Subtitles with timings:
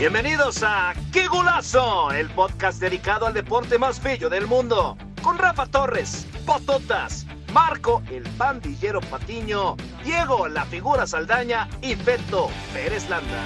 [0.00, 2.10] Bienvenidos a ¡Qué golazo!
[2.10, 4.96] El podcast dedicado al deporte más bello del mundo.
[5.22, 13.10] Con Rafa Torres, Pototas, Marco el pandillero Patiño, Diego la figura Saldaña y Beto Pérez
[13.10, 13.44] Landa.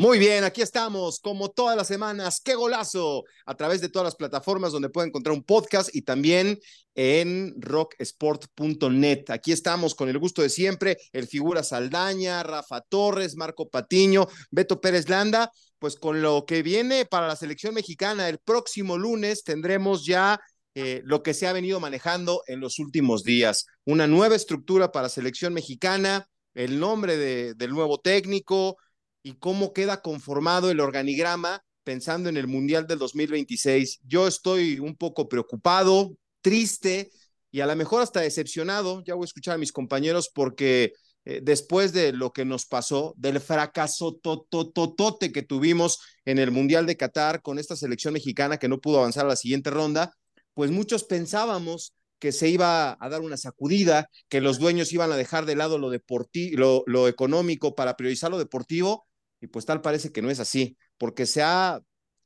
[0.00, 4.16] Muy bien, aquí estamos, como todas las semanas, qué golazo, a través de todas las
[4.16, 6.58] plataformas donde pueden encontrar un podcast y también
[6.94, 9.24] en rocksport.net.
[9.28, 14.80] Aquí estamos con el gusto de siempre, el figura Saldaña, Rafa Torres, Marco Patiño, Beto
[14.80, 20.06] Pérez Landa, pues con lo que viene para la selección mexicana el próximo lunes tendremos
[20.06, 20.40] ya
[20.74, 25.10] eh, lo que se ha venido manejando en los últimos días, una nueva estructura para
[25.10, 28.78] selección mexicana, el nombre de, del nuevo técnico,
[29.22, 34.00] y cómo queda conformado el organigrama pensando en el Mundial del 2026.
[34.04, 37.10] Yo estoy un poco preocupado, triste
[37.50, 39.02] y a lo mejor hasta decepcionado.
[39.04, 40.92] Ya voy a escuchar a mis compañeros porque
[41.24, 46.86] eh, después de lo que nos pasó, del fracaso totototote que tuvimos en el Mundial
[46.86, 50.14] de Qatar con esta selección mexicana que no pudo avanzar a la siguiente ronda,
[50.54, 55.16] pues muchos pensábamos que se iba a dar una sacudida, que los dueños iban a
[55.16, 59.06] dejar de lado lo, deportivo, lo económico para priorizar lo deportivo,
[59.40, 61.80] y pues tal parece que no es así, porque se ha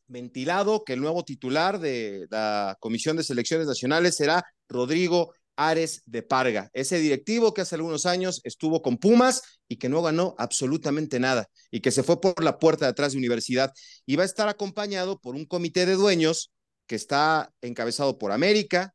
[0.07, 6.23] ventilado que el nuevo titular de la Comisión de Selecciones Nacionales será Rodrigo Ares de
[6.23, 11.21] Parga, ese directivo que hace algunos años estuvo con Pumas y que no ganó absolutamente
[11.21, 13.73] nada y que se fue por la puerta de atrás de universidad
[14.05, 16.51] y va a estar acompañado por un comité de dueños
[16.87, 18.95] que está encabezado por América,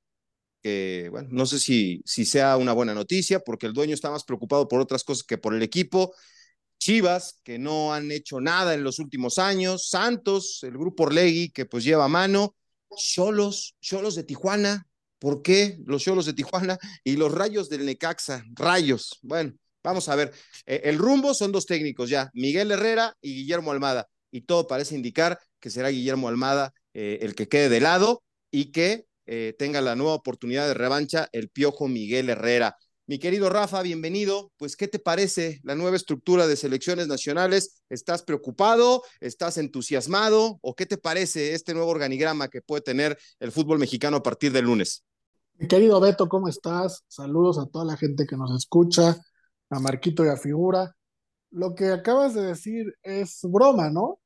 [0.62, 4.26] que bueno, no sé si, si sea una buena noticia porque el dueño está más
[4.26, 6.14] preocupado por otras cosas que por el equipo
[6.80, 11.66] Chivas, que no han hecho nada en los últimos años, Santos, el grupo Orlegui, que
[11.66, 12.56] pues lleva mano,
[12.96, 14.88] Cholos, Cholos de Tijuana,
[15.20, 16.80] ¿por qué los Cholos de Tijuana?
[17.04, 19.20] Y los Rayos del Necaxa, Rayos.
[19.22, 19.54] Bueno,
[19.84, 20.34] vamos a ver,
[20.66, 24.96] eh, el rumbo son dos técnicos ya, Miguel Herrera y Guillermo Almada, y todo parece
[24.96, 29.82] indicar que será Guillermo Almada eh, el que quede de lado y que eh, tenga
[29.82, 32.76] la nueva oportunidad de revancha el piojo Miguel Herrera.
[33.10, 34.52] Mi querido Rafa, bienvenido.
[34.58, 37.82] Pues, ¿qué te parece la nueva estructura de selecciones nacionales?
[37.90, 39.02] ¿Estás preocupado?
[39.20, 40.60] ¿Estás entusiasmado?
[40.62, 44.52] ¿O qué te parece este nuevo organigrama que puede tener el fútbol mexicano a partir
[44.52, 45.04] del lunes?
[45.56, 47.04] Mi querido Beto, ¿cómo estás?
[47.08, 49.18] Saludos a toda la gente que nos escucha,
[49.72, 50.96] a Marquito y a Figura.
[51.50, 54.19] Lo que acabas de decir es broma, ¿no?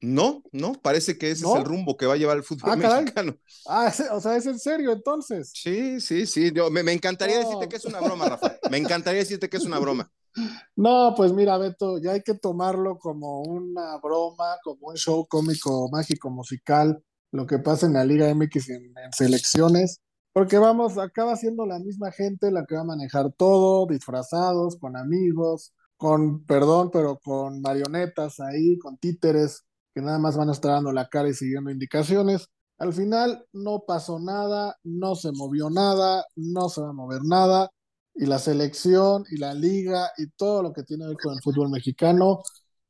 [0.00, 2.76] No, no, parece que ese es el rumbo que va a llevar el fútbol ah,
[2.76, 3.36] mexicano.
[3.66, 5.50] Ah, o sea, es en serio entonces.
[5.52, 6.52] Sí, sí, sí.
[6.70, 8.56] me, encantaría decirte que es una broma, Rafa.
[8.70, 10.10] Me encantaría decirte que es una broma.
[10.76, 15.88] No, pues mira, Beto, ya hay que tomarlo como una broma, como un show cómico,
[15.90, 20.00] mágico, musical, lo que pasa en la Liga MX en, en selecciones,
[20.32, 24.96] porque vamos, acaba siendo la misma gente la que va a manejar todo, disfrazados, con
[24.96, 29.64] amigos, con, perdón, pero con marionetas ahí, con títeres
[30.00, 32.48] nada más van a estar dando la cara y siguiendo indicaciones.
[32.78, 37.70] Al final no pasó nada, no se movió nada, no se va a mover nada,
[38.14, 41.42] y la selección y la liga y todo lo que tiene que ver con el
[41.42, 42.42] fútbol mexicano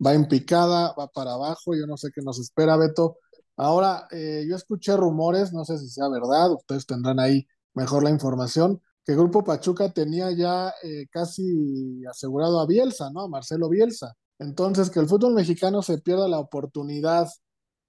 [0.04, 3.18] va en picada, va para abajo, yo no sé qué nos espera, Beto.
[3.56, 8.10] Ahora, eh, yo escuché rumores, no sé si sea verdad, ustedes tendrán ahí mejor la
[8.10, 13.22] información, que Grupo Pachuca tenía ya eh, casi asegurado a Bielsa, ¿no?
[13.22, 14.14] A Marcelo Bielsa.
[14.38, 17.28] Entonces, que el fútbol mexicano se pierda la oportunidad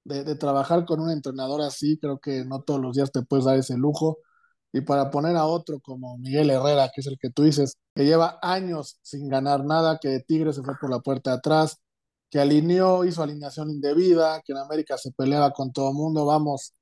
[0.04, 3.58] de, trabajar con un entrenador así, creo que no todos los días te puedes dar
[3.58, 4.20] ese lujo.
[4.72, 8.06] Y para poner a otro como Miguel Herrera, que es el que tú dices, que
[8.06, 11.78] lleva años sin ganar nada, que de Tigre se fue por la puerta de atrás,
[12.30, 16.74] que alineó, hizo alineación indebida, que en América se peleaba con todo el mundo, vamos,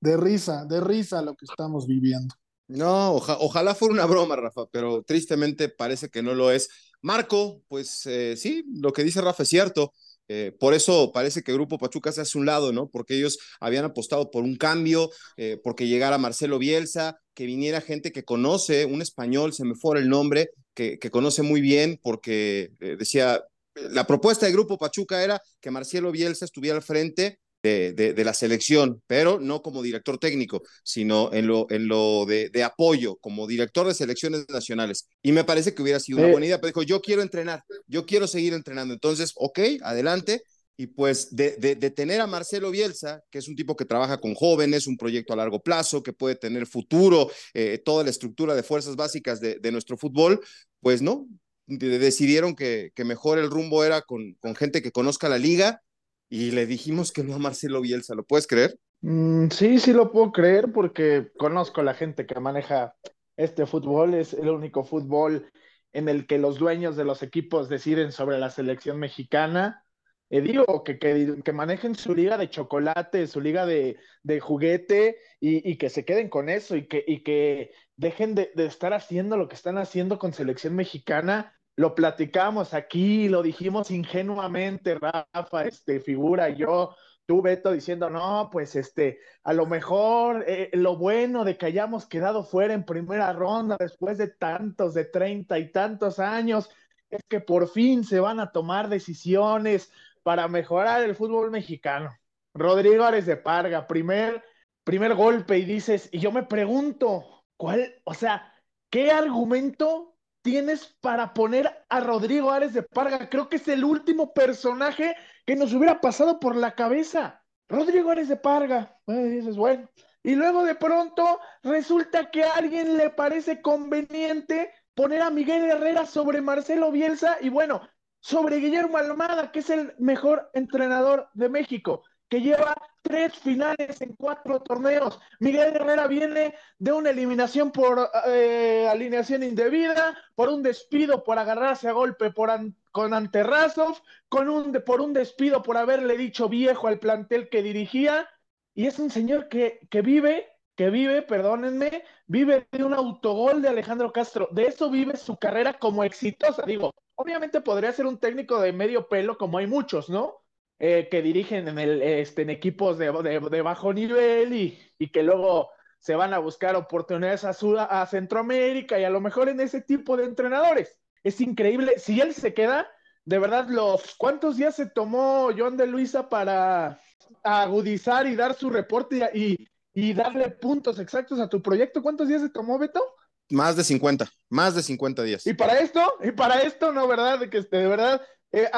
[0.00, 2.34] de risa, de risa lo que estamos viviendo.
[2.68, 6.68] No, ojalá fuera una broma, Rafa, pero tristemente parece que no lo es.
[7.00, 9.92] Marco, pues eh, sí, lo que dice Rafa es cierto.
[10.30, 12.88] Eh, por eso parece que el Grupo Pachuca se hace un lado, ¿no?
[12.90, 18.12] Porque ellos habían apostado por un cambio, eh, porque llegara Marcelo Bielsa, que viniera gente
[18.12, 22.72] que conoce, un español, se me fue el nombre, que, que conoce muy bien, porque
[22.78, 23.42] decía,
[23.74, 29.02] la propuesta del Grupo Pachuca era que Marcelo Bielsa estuviera al frente de, la selección,
[29.06, 33.94] pero no como director técnico, sino en lo, en lo de, apoyo, como director de
[33.94, 35.08] selecciones nacionales.
[35.22, 38.06] Y me parece que hubiera sido una buena idea, pero dijo, yo quiero entrenar, yo
[38.06, 38.94] quiero seguir entrenando.
[38.94, 40.42] Entonces, ok, adelante.
[40.80, 41.56] Y pues de,
[41.96, 45.36] tener a Marcelo Bielsa, que es un tipo que trabaja con jóvenes, un proyecto a
[45.36, 49.96] largo plazo, que puede tener futuro, eh, toda la estructura de fuerzas básicas de, nuestro
[49.96, 50.40] fútbol,
[50.80, 51.26] pues no,
[51.66, 55.82] decidieron que, que mejor el rumbo era con, con gente que conozca la liga
[56.28, 58.78] y le dijimos que no a Marcelo Bielsa, ¿lo puedes creer?
[59.00, 62.94] Mm, sí, sí lo puedo creer porque conozco a la gente que maneja
[63.36, 65.50] este fútbol, es el único fútbol
[65.92, 69.84] en el que los dueños de los equipos deciden sobre la selección mexicana.
[70.30, 73.96] Eh, digo, que, que, manejen su liga de chocolate, su liga de,
[74.40, 78.92] juguete y, que se queden con eso y que, y que dejen de, de, estar
[78.92, 81.57] haciendo lo que están haciendo con selección mexicana.
[81.78, 88.74] Lo platicamos aquí, lo dijimos ingenuamente, Rafa, este, figura, yo, tú, Beto, diciendo, no, pues
[88.74, 93.76] este, a lo mejor eh, lo bueno de que hayamos quedado fuera en primera ronda
[93.78, 96.68] después de tantos, de treinta y tantos años,
[97.10, 99.92] es que por fin se van a tomar decisiones
[100.24, 102.10] para mejorar el fútbol mexicano.
[102.54, 104.42] Rodrigo Ares de Parga, primer,
[104.82, 108.52] primer golpe y dices, y yo me pregunto, ¿cuál, o sea,
[108.90, 110.17] qué argumento
[110.48, 113.28] tienes para poner a Rodrigo Ares de Parga?
[113.28, 115.14] Creo que es el último personaje
[115.44, 117.44] que nos hubiera pasado por la cabeza.
[117.68, 118.98] Rodrigo Ares de Parga.
[119.06, 119.90] bueno.
[120.22, 126.06] Y luego de pronto resulta que a alguien le parece conveniente poner a Miguel Herrera
[126.06, 127.82] sobre Marcelo Bielsa y bueno,
[128.20, 132.74] sobre Guillermo Almada, que es el mejor entrenador de México que lleva
[133.08, 135.18] tres finales en cuatro torneos.
[135.40, 141.88] Miguel Herrera viene de una eliminación por eh, alineación indebida, por un despido por agarrarse
[141.88, 142.50] a golpe por
[142.92, 143.96] con Anterrazov,
[144.28, 148.28] con un, por un despido por haberle dicho viejo al plantel que dirigía.
[148.74, 153.68] Y es un señor que, que vive, que vive, perdónenme, vive de un autogol de
[153.68, 154.48] Alejandro Castro.
[154.52, 156.62] De eso vive su carrera como exitosa.
[156.66, 160.42] Digo, obviamente podría ser un técnico de medio pelo, como hay muchos, ¿no?
[160.80, 165.24] Eh, que dirigen en, el, este, en equipos de, de, bajo nivel y, y, que
[165.24, 169.80] luego se van a buscar oportunidades a, a Centroamérica y a lo mejor en ese
[169.80, 171.00] tipo de entrenadores.
[171.24, 171.98] Es increíble.
[171.98, 172.86] Si él se queda,
[173.24, 177.00] de verdad, los ¿cuántos días se tomó John de Luisa para
[177.42, 182.02] agudizar y dar su reporte y, y darle puntos exactos a tu proyecto?
[182.02, 183.02] ¿Cuántos días se tomó, Beto?
[183.50, 185.44] Más de 50, más de 50 días.
[185.44, 187.40] Y para esto, y para esto, no, ¿verdad?
[187.40, 188.22] De que este, de verdad,
[188.52, 188.70] eh,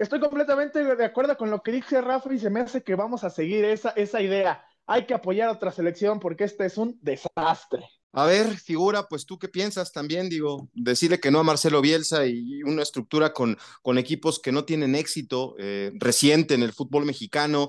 [0.00, 3.22] Estoy completamente de acuerdo con lo que dice Rafa y se me hace que vamos
[3.22, 4.64] a seguir esa, esa idea.
[4.86, 7.86] Hay que apoyar a otra selección porque este es un desastre.
[8.12, 12.24] A ver, figura, pues tú qué piensas también, digo, decirle que no a Marcelo Bielsa
[12.24, 17.04] y una estructura con, con equipos que no tienen éxito eh, reciente en el fútbol
[17.04, 17.68] mexicano,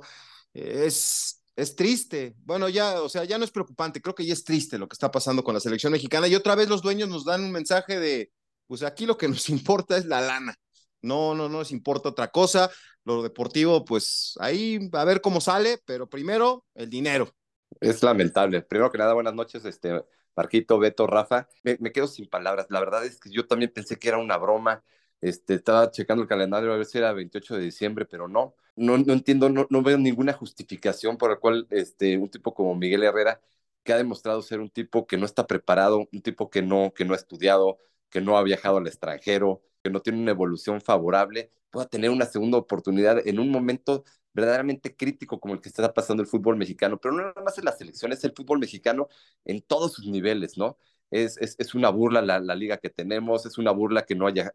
[0.54, 2.38] eh, es, es triste.
[2.46, 4.96] Bueno, ya, o sea, ya no es preocupante, creo que ya es triste lo que
[4.96, 8.00] está pasando con la selección mexicana y otra vez los dueños nos dan un mensaje
[8.00, 8.32] de,
[8.68, 10.56] pues aquí lo que nos importa es la lana.
[11.02, 12.70] No, no, no les importa otra cosa.
[13.04, 17.34] Lo deportivo, pues ahí a ver cómo sale, pero primero el dinero.
[17.80, 18.62] Es lamentable.
[18.62, 20.04] Primero que nada, buenas noches, este
[20.36, 21.48] Marquito, Beto, Rafa.
[21.64, 22.68] Me, quedo sin palabras.
[22.70, 24.84] La verdad es que yo también pensé que era una broma.
[25.22, 28.56] Este, estaba checando el calendario a ver si era 28 de diciembre, pero no.
[28.76, 32.76] No, no entiendo, no, no veo ninguna justificación por la cual este, un tipo como
[32.76, 33.42] Miguel Herrera,
[33.84, 37.06] que ha demostrado ser un tipo que no está preparado, un tipo que no, que
[37.06, 37.78] no ha estudiado,
[38.10, 42.26] que no ha viajado al extranjero, que no tiene una evolución favorable, pueda tener una
[42.26, 47.00] segunda oportunidad en un momento verdaderamente crítico como el que está pasando el fútbol mexicano,
[47.00, 49.10] pero no nada más en la selección, es el fútbol mexicano
[49.46, 50.78] en todos sus niveles, ¿no?
[51.10, 54.54] Es, es, una burla la, liga que tenemos, es una burla que no haya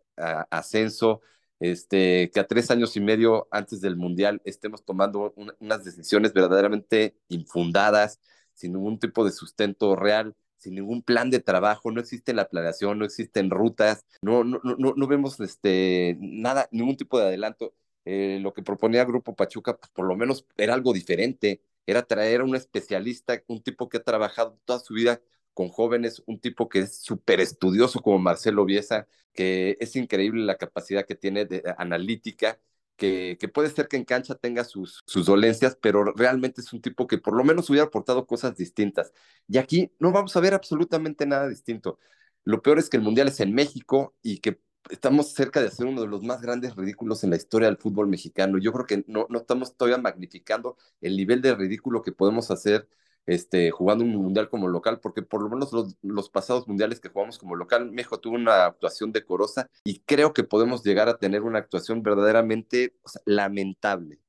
[0.50, 1.20] ascenso,
[1.60, 7.16] este, que a tres años y medio antes del Mundial estemos tomando unas decisiones verdaderamente
[7.28, 8.20] infundadas,
[8.54, 10.34] sin ningún tipo de sustento real
[10.66, 14.94] sin ningún plan de trabajo, no existe la planeación, no existen rutas, no, no, no,
[14.96, 17.72] no vemos este, nada, ningún tipo de adelanto.
[18.04, 22.40] Eh, lo que proponía Grupo Pachuca, pues por lo menos era algo diferente, era traer
[22.40, 25.20] a un especialista, un tipo que ha trabajado toda su vida
[25.54, 30.56] con jóvenes, un tipo que es súper estudioso como Marcelo Biesa, que es increíble la
[30.56, 32.58] capacidad que tiene de analítica
[32.96, 37.18] que, puede ser que en cancha tenga sus, dolencias, pero realmente es un tipo que
[37.18, 39.12] por lo menos hubiera aportado cosas distintas.
[39.48, 41.98] Y aquí no vamos a ver absolutamente nada distinto.
[42.44, 44.60] Lo peor es que el Mundial es en México y que
[44.90, 48.08] estamos cerca de hacer uno de los más grandes ridículos en la historia del fútbol
[48.08, 48.58] mexicano.
[48.58, 52.88] Yo creo que no, no estamos todavía magnificando el nivel de ridículo que podemos hacer
[53.26, 55.70] este, jugando un mundial como local, porque por lo menos
[56.02, 60.44] los, pasados mundiales que jugamos como local, México tuvo una actuación decorosa y creo que
[60.44, 64.20] podemos llegar a tener una actuación verdaderamente lamentable.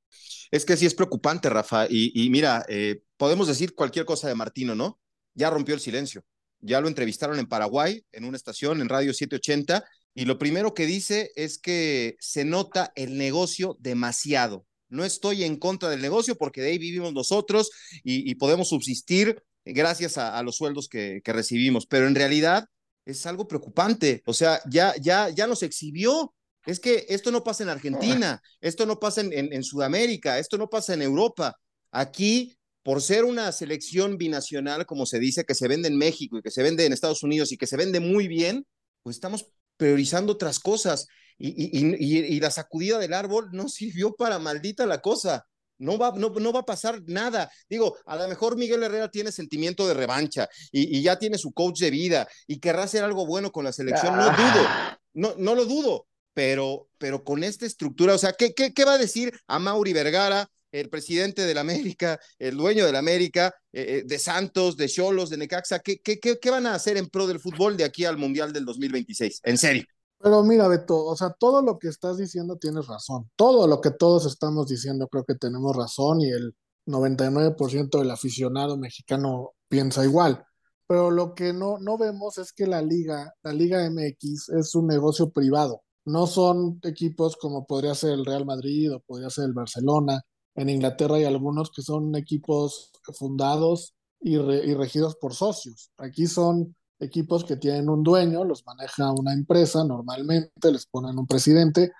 [0.49, 4.75] Es que sí es preocupante, Rafa, y, mira, eh, podemos decir cualquier cosa de Martino,
[4.75, 4.99] ¿no?
[5.33, 6.23] Ya rompió el silencio.
[6.59, 9.85] Ya lo entrevistaron en Paraguay, en una estación, en Radio 780,
[10.15, 14.65] y lo primero que dice es que se nota el negocio demasiado.
[14.89, 17.69] No estoy en contra del negocio porque de ahí vivimos nosotros
[18.03, 22.65] y, podemos subsistir gracias a, los sueldos que, recibimos, pero en realidad
[23.05, 24.21] es algo preocupante.
[24.25, 26.33] O sea, ya, ya, ya nos exhibió.
[26.65, 30.69] Es que esto no pasa en Argentina, esto no pasa en, en Sudamérica, esto no
[30.69, 31.55] pasa en Europa.
[31.91, 36.41] Aquí, por ser una selección binacional, como se dice, que se vende en México y
[36.41, 38.65] que se vende en Estados Unidos y que se vende muy bien,
[39.03, 41.07] pues estamos priorizando otras cosas.
[41.39, 45.45] Y, la sacudida del árbol no sirvió para maldita la cosa.
[45.79, 47.51] No va, no, va a pasar nada.
[47.69, 51.79] Digo, a lo mejor Miguel Herrera tiene sentimiento de revancha y, ya tiene su coach
[51.79, 54.15] de vida y querrá hacer algo bueno con la selección.
[54.15, 56.89] No dudo, no, lo dudo, pero,
[57.23, 61.53] con esta estructura, o sea, ¿qué, va a decir a Mauri Vergara, el presidente de
[61.53, 65.79] la América, el dueño de la América, eh, eh, de Santos, de Cholos, de Necaxa?
[65.79, 68.65] ¿qué, qué, qué van a hacer en pro del fútbol de aquí al Mundial del
[68.65, 69.41] 2026?
[69.43, 69.85] En serio.
[70.27, 73.31] Pero mira, Beto, o sea, todo lo que estás diciendo tienes razón.
[73.37, 76.53] Todo lo que todos estamos diciendo creo que tenemos razón y el
[76.85, 80.45] 99% del aficionado mexicano piensa igual.
[80.85, 84.87] Pero lo que no, no vemos es que la liga, la Liga MX es un
[84.87, 85.83] negocio privado.
[86.03, 90.23] No son equipos como podría ser el Real Madrid o podría ser el Barcelona.
[90.55, 95.89] En Inglaterra hay algunos que son equipos fundados y, y regidos por socios.
[95.97, 101.27] Aquí son equipos que tienen un dueño, los maneja una empresa normalmente, les ponen un
[101.27, 101.91] presidente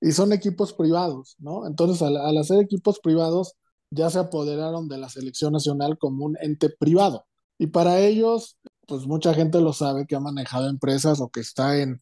[0.00, 1.66] y son equipos privados, ¿no?
[1.66, 3.54] Entonces, al, hacer equipos privados,
[3.90, 7.26] ya se apoderaron de la selección nacional como un ente privado.
[7.58, 11.78] Y para ellos, pues mucha gente lo sabe que ha manejado empresas o que está
[11.80, 12.00] en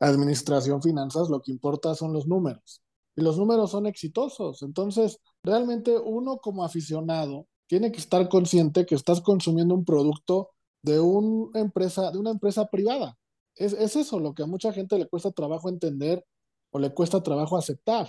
[0.00, 2.82] administración, finanzas, lo que importa son los números.
[3.16, 4.62] Y los números son exitosos.
[4.62, 10.50] Entonces, realmente uno como aficionado tiene que estar consciente que estás consumiendo un producto
[10.84, 13.16] de una empresa, privada.
[13.56, 16.24] Es, es eso lo que a mucha gente le cuesta trabajo entender
[16.70, 18.08] o le cuesta trabajo aceptar.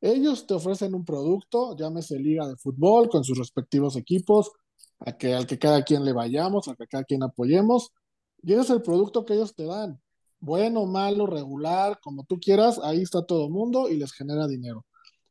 [0.00, 4.52] Ellos te ofrecen un producto, llámese liga de fútbol, con sus respectivos equipos,
[5.00, 7.90] a que, al que cada quien le vayamos, al que cada quien apoyemos,
[8.42, 10.00] y es el producto que ellos te dan.
[10.38, 14.84] Bueno, malo, regular, como tú quieras, ahí está todo el mundo y les genera dinero.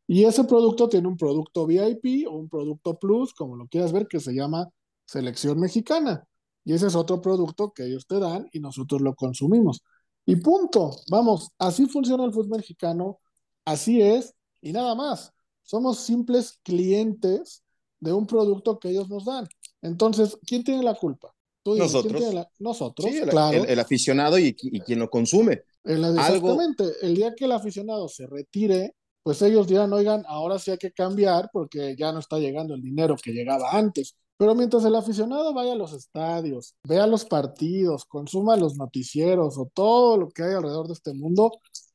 [0.08, 4.08] Y ese producto tiene un producto VIP o un producto plus, como lo quieras ver,
[4.08, 4.70] que se llama
[5.06, 6.28] selección mexicana.
[6.66, 9.82] Y ese es otro producto que ellos te dan y nosotros lo consumimos.
[10.26, 10.96] Y punto.
[11.10, 13.20] Vamos, así funciona el fútbol mexicano,
[13.66, 15.34] así es, y nada más.
[15.64, 17.64] Somos simples clientes
[18.00, 19.48] de un producto que ellos nos dan.
[19.82, 21.34] Entonces, ¿quién tiene la culpa?
[21.66, 22.22] nosotros.
[22.60, 23.66] Nosotros, el, claro.
[23.66, 25.62] El, aficionado y, quien lo consume.
[25.84, 26.84] exactamente.
[27.02, 30.92] El día que el aficionado se retire, pues ellos dirán, oigan, ahora sí hay que
[30.92, 34.16] cambiar porque ya no está llegando el dinero que llegaba antes.
[34.38, 39.70] Pero mientras el aficionado vaya a los estadios, vea los partidos, consuma los noticieros o
[39.74, 41.52] todo lo que hay alrededor de este mundo,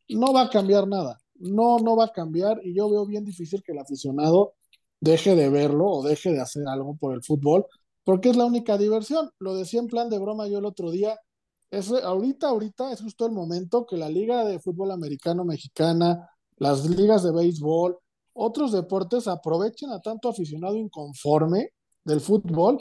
[0.08, 1.18] no va a cambiar nada.
[1.34, 4.54] No, no va a cambiar y yo veo bien difícil que el aficionado
[5.00, 7.66] deje de verlo o deje de hacer algo por el fútbol,
[8.04, 9.30] porque es la única diversión.
[9.38, 11.18] Lo decía en plan de broma yo el otro día.
[11.70, 16.88] Es, ahorita, ahorita es justo el momento que la Liga de Fútbol Americano Mexicana, las
[16.88, 17.98] ligas de béisbol,
[18.32, 21.72] otros deportes aprovechen a tanto aficionado inconforme
[22.08, 22.78] del fútbol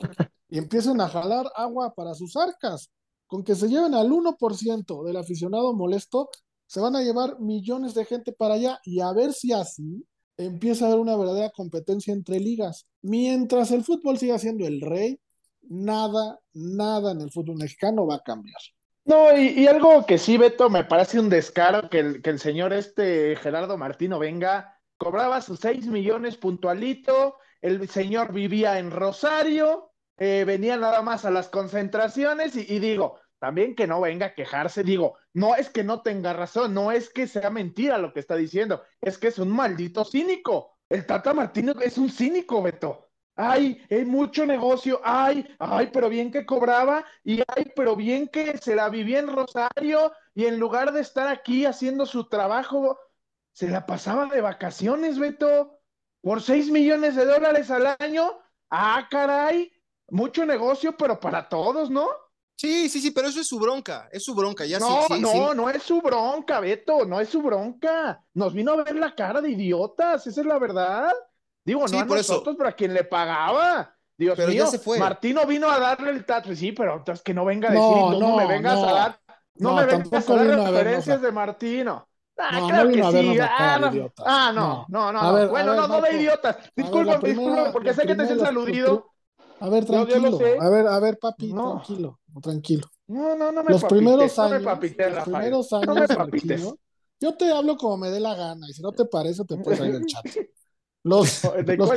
[0.49, 2.89] y empiecen a jalar agua para sus arcas.
[3.27, 6.29] Con que se lleven al 1% del aficionado molesto,
[6.65, 10.05] se van a llevar millones de gente para allá y a ver si así
[10.37, 12.87] empieza a haber una verdadera competencia entre ligas.
[13.01, 15.19] Mientras el fútbol siga siendo el rey,
[15.63, 18.59] nada, nada en el fútbol mexicano va a cambiar.
[19.03, 22.73] No, y, algo que sí, Beto, me parece un descaro que el, que el señor
[22.73, 30.43] este Gerardo Martino venga, cobraba sus 6 millones puntualito, el señor vivía en Rosario, eh,
[30.45, 35.17] venía nada más a las concentraciones y, digo, también que no venga a quejarse, digo,
[35.33, 38.83] no es que no tenga razón, no es que sea mentira lo que está diciendo,
[38.99, 40.77] es que es un maldito cínico.
[40.89, 43.09] El Tata Martínez es un cínico, Beto.
[43.35, 48.57] Ay, hay mucho negocio, ay, ay, pero bien que cobraba, y ay, pero bien que
[48.57, 52.97] se la vivía en Rosario, y en lugar de estar aquí haciendo su trabajo,
[53.51, 55.76] se la pasaba de vacaciones, Beto
[56.27, 58.37] por 6 millones de dólares al año.
[58.69, 59.71] Ah, caray,
[60.09, 62.05] mucho negocio, pero para todos, ¿no?
[62.57, 64.65] Sí, sí, sí, pero eso es su bronca, es su bronca.
[64.65, 68.21] Ya no, no, no es su bronca, Beto, no es su bronca.
[68.33, 71.13] Nos vino a ver la cara de idiotas, esa es la verdad.
[71.63, 73.95] Digo, no a nosotros, pero a quien le pagaba.
[74.17, 74.99] Dios pero mío, ya se fue.
[74.99, 78.19] Martino vino a darle el tato, sí, pero entonces que no venga a decir, no,
[78.19, 79.21] no, me vengas a dar,
[79.55, 82.09] no, me vengas a dar referencias de Martino.
[82.37, 83.39] Ah, no, claro que sí.
[83.41, 85.49] Ah, no, ah, no, no, no.
[85.49, 86.57] bueno, no, no de idiotas.
[86.75, 89.11] Disculpa, disculpa, porque sé que te has saludido.
[89.59, 90.39] A ver, tranquilo.
[90.59, 92.87] A ver, a ver, papi, tranquilo, tranquilo.
[93.07, 96.75] No, no, no me Los primeros años, los primeros años,
[97.19, 99.79] yo te hablo como me dé la gana y si no te parece te puedes
[99.79, 100.25] salir del chat.
[101.03, 101.41] Los,
[101.77, 101.89] los,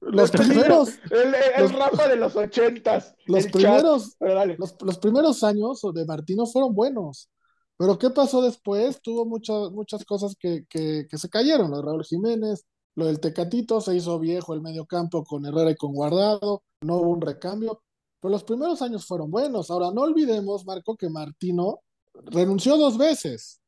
[0.00, 0.90] los primeros.
[1.10, 3.14] El, el Rafa de los ochentas.
[3.24, 4.14] Los primeros,
[4.58, 7.30] los, los primeros años de Martino fueron buenos.
[7.78, 9.00] Pero ¿qué pasó después?
[9.02, 11.70] Tuvo muchas, muchas cosas que, que, se cayeron.
[11.70, 12.64] Lo de Raúl Jiménez,
[12.94, 16.96] lo del Tecatito, se hizo viejo el medio campo con Herrera y con Guardado, no
[16.96, 17.82] hubo un recambio.
[18.20, 19.70] Pero los primeros años fueron buenos.
[19.70, 21.80] Ahora, no olvidemos, Marco, que Martino
[22.14, 23.60] renunció dos veces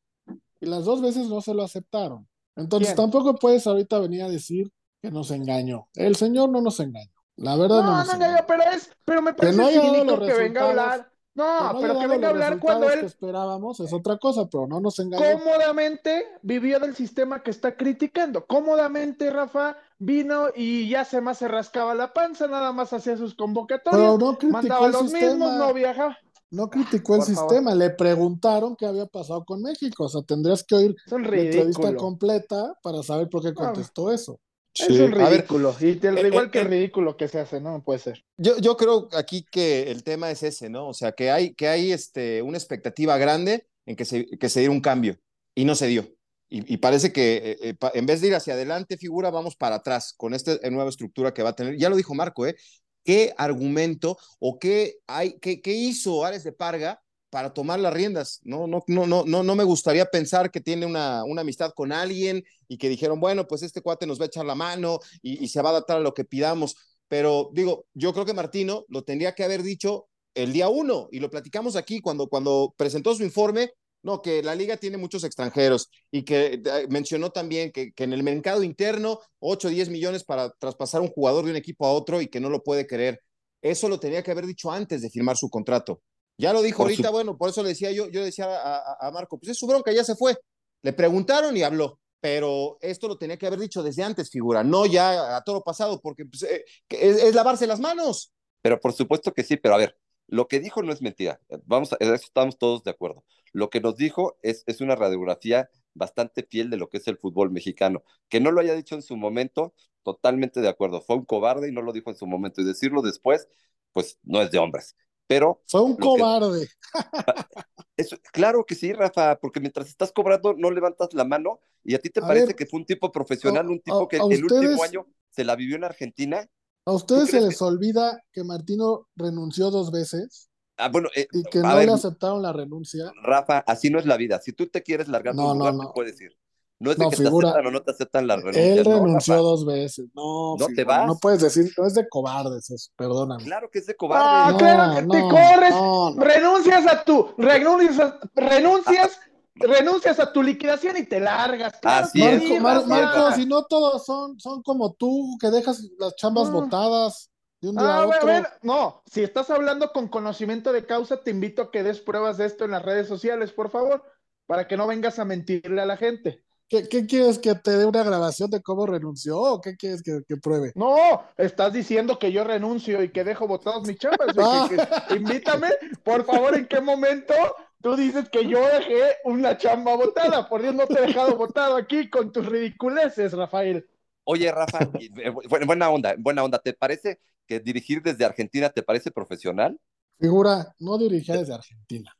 [0.59, 2.27] y las dos veces no se lo aceptaron.
[2.55, 5.87] Entonces tampoco puedes ahorita venir a decir que nos engañó.
[5.93, 7.11] El señor no nos engañó.
[7.37, 8.33] La verdad no, No, nos no, engañó.
[8.33, 11.08] no, pero es, pero me Que parece no cínico que venga a hablar.
[11.39, 14.67] No, no pero que venga a hablar cuando él que esperábamos es otra cosa, pero
[14.67, 15.23] no nos engañó.
[15.39, 18.45] cómodamente vivió del sistema que está criticando.
[18.45, 23.35] Cómodamente, Rafa vino y ya se más se rascaba la panza, nada más hacía sus
[23.35, 25.31] convocatorias, Pero no criticó mandaba el los sistema.
[25.31, 26.17] mismos, no viajaba.
[26.51, 27.35] No criticó el favor.
[27.35, 30.05] sistema, le preguntaron qué había pasado con México.
[30.05, 34.39] O sea, tendrías que oír la entrevista completa para saber por qué contestó eso.
[34.73, 35.75] Es un ver, ridículo.
[35.79, 38.23] Y te- eh, igual eh, que eh, el ridículo que se hace, no puede ser.
[38.37, 40.87] Yo, yo creo aquí que el tema es ese, ¿no?
[40.87, 44.59] O sea, que hay, que hay este, una expectativa grande en que se, que se
[44.59, 45.17] diera un cambio
[45.55, 46.07] y no se dio.
[46.49, 49.75] Y, y parece que eh, pa- en vez de ir hacia adelante, figura, vamos para
[49.75, 51.77] atrás con esta nueva estructura que va a tener.
[51.77, 52.55] Ya lo dijo Marco, ¿eh?
[53.03, 58.39] ¿Qué argumento o qué, hay, qué, qué hizo Ares de Parga para tomar las riendas?
[58.43, 62.43] No, no, no, no, no, me gustaría pensar que tiene una, una amistad con alguien
[62.67, 65.47] y que dijeron, bueno, pues este cuate nos va a echar la mano y, y
[65.49, 66.75] se va a adaptar a lo que pidamos.
[67.07, 71.19] Pero digo, yo creo que Martino lo tendría que haber dicho el día uno y
[71.19, 73.71] lo platicamos aquí cuando, cuando presentó su informe.
[74.01, 78.13] No, que la liga tiene muchos extranjeros y que eh, mencionó también que, que en
[78.13, 81.91] el mercado interno 8 o 10 millones para traspasar un jugador de un equipo a
[81.91, 83.21] otro y que no lo puede querer.
[83.61, 86.01] Eso lo tenía que haber dicho antes de firmar su contrato.
[86.39, 89.11] Ya lo dijo Por ahorita, su- bueno, por eso le decía yo, yo decía a,
[89.11, 90.37] Marco, pues es su bronca, ya se fue.
[90.81, 94.85] Le preguntaron y habló, pero esto lo tenía que haber dicho desde antes, figura, no
[94.85, 98.31] ya a todo pasado, porque pues, eh, es, es lavarse las manos.
[98.61, 101.41] Pero por supuesto que sí, pero a ver, lo que dijo no es mentira.
[101.65, 103.25] Vamos, a, eso estamos todos de acuerdo.
[103.51, 107.17] Lo que nos dijo es, es una radiografía bastante fiel de lo que es el
[107.17, 108.03] fútbol mexicano.
[108.29, 111.01] Que no lo haya dicho en su momento, totalmente de acuerdo.
[111.01, 112.61] Fue un cobarde y no lo dijo en su momento.
[112.61, 113.49] Y decirlo después,
[113.91, 114.95] pues no es de hombres.
[115.29, 116.67] Pero Fue un Lo que- cobarde.
[117.97, 121.99] eso, claro que sí, Rafa, porque mientras estás cobrando no levantas la mano y a
[121.99, 124.17] ti te A parece ver, que fue un tipo profesional, a- un tipo a- que
[124.17, 126.49] el último ustedes- año se la vivió en Argentina.
[126.85, 131.59] ¿A ustedes se les olvida que Martino renunció dos veces Ah, bueno, eh, y que
[131.59, 133.11] no ver, le aceptaron la renuncia?
[133.21, 134.39] Rafa, así no es la vida.
[134.39, 135.87] Si tú te quieres largar de No, un no, lugar, no.
[135.87, 136.35] te puedes ir.
[136.81, 137.47] No es de No, que figura.
[137.47, 138.73] te aceptan o no te aceptan la renuncia.
[138.73, 139.43] Él no, renunció Rafa.
[139.43, 140.05] dos veces.
[140.13, 141.05] No, ¿No te vas?
[141.07, 143.43] no puedes decir, no es de cobardes eso, perdóname.
[143.43, 144.51] Claro que es de Ah, cobarde.
[144.53, 146.23] No, claro que te no, corres, no, no.
[146.23, 149.19] renuncias a tu, renuncias, renuncias,
[149.55, 151.73] renuncias a tu liquidación y te largas.
[151.81, 155.49] Claro Así es, Marco, Mar- es, Marco, si no todos son, son como tú, que
[155.51, 156.51] dejas las chambas Ah.
[156.51, 157.29] botadas
[157.61, 158.21] de un día Ah, a otro.
[158.21, 161.99] a ver, no, si estás hablando con conocimiento de causa, te invito a que des
[161.99, 164.01] pruebas de esto en las redes sociales, por favor,
[164.47, 166.45] para que no vengas a mentirle a la gente.
[166.69, 170.21] ¿Qué, qué quieres que te dé una grabación de cómo renunció o qué quieres que,
[170.27, 170.71] que pruebe?
[170.75, 170.95] No,
[171.35, 174.35] estás diciendo que yo renuncio y que dejo botados mis chambas.
[174.35, 174.67] güey, Ah.
[174.69, 175.67] que- que- invítame,
[176.03, 177.33] por favor, ¿en qué momento
[177.81, 180.47] tú dices que yo dejé una chamba botada?
[180.47, 183.87] Por Dios, no te he dejado botado aquí con tus ridiculeces, Rafael.
[184.25, 186.59] Oye, Rafa, eh, bu- buena onda, buena onda.
[186.59, 189.79] ¿Te parece que dirigir desde Argentina te parece profesional?
[190.19, 192.13] Figura, no dirigía desde Argentina.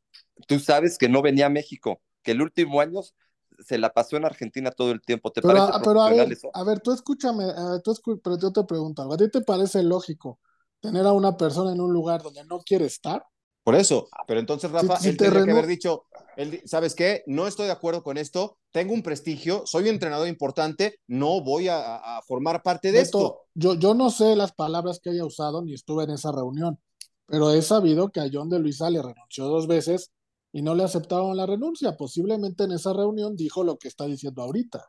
[0.48, 3.02] Tú sabes que no venía a México, que el último año
[3.64, 5.32] se la pasó en Argentina todo el tiempo.
[5.32, 6.50] ¿Te Pero, parece a- pero a ver, eso?
[6.54, 9.14] a ver, tú escúchame, a ver, tú escu- pero yo te pregunto algo.
[9.14, 10.40] ¿A ti te parece lógico
[10.82, 13.24] tener a una persona en un lugar donde no quiere estar?
[13.64, 16.96] Por eso, pero entonces Rafa, Si- si él te tendría que haber dicho, él ¿sabes
[16.96, 17.24] qué?
[17.28, 21.68] No estoy de acuerdo con esto, tengo un prestigio, soy un entrenador importante, no voy
[21.68, 23.42] a, a- a formar parte de Beto, esto.
[23.54, 26.80] yo, yo no sé las palabras que haya usado ni estuve en esa reunión,
[27.28, 30.12] pero he sabido que a John de Luisa le renunció dos veces
[30.52, 31.96] y no le aceptaron la renuncia.
[31.98, 34.86] Posiblemente en esa reunión dijo lo que está diciendo ahorita.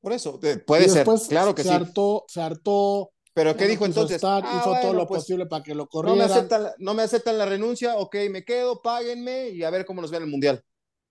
[0.00, 1.74] Por eso, puede y ser, claro que se sí.
[1.74, 4.16] hartó, se hartó, Pero ¿qué no dijo quiso entonces?
[4.16, 6.30] estar, Ah, hizo todo lo pues, posible para que lo no me, corrieran.
[6.30, 10.02] aceptan, la- no me aceptan la renuncia, ok, me quedo, páguenme y a ver cómo
[10.02, 10.62] nos ve en el Mundial.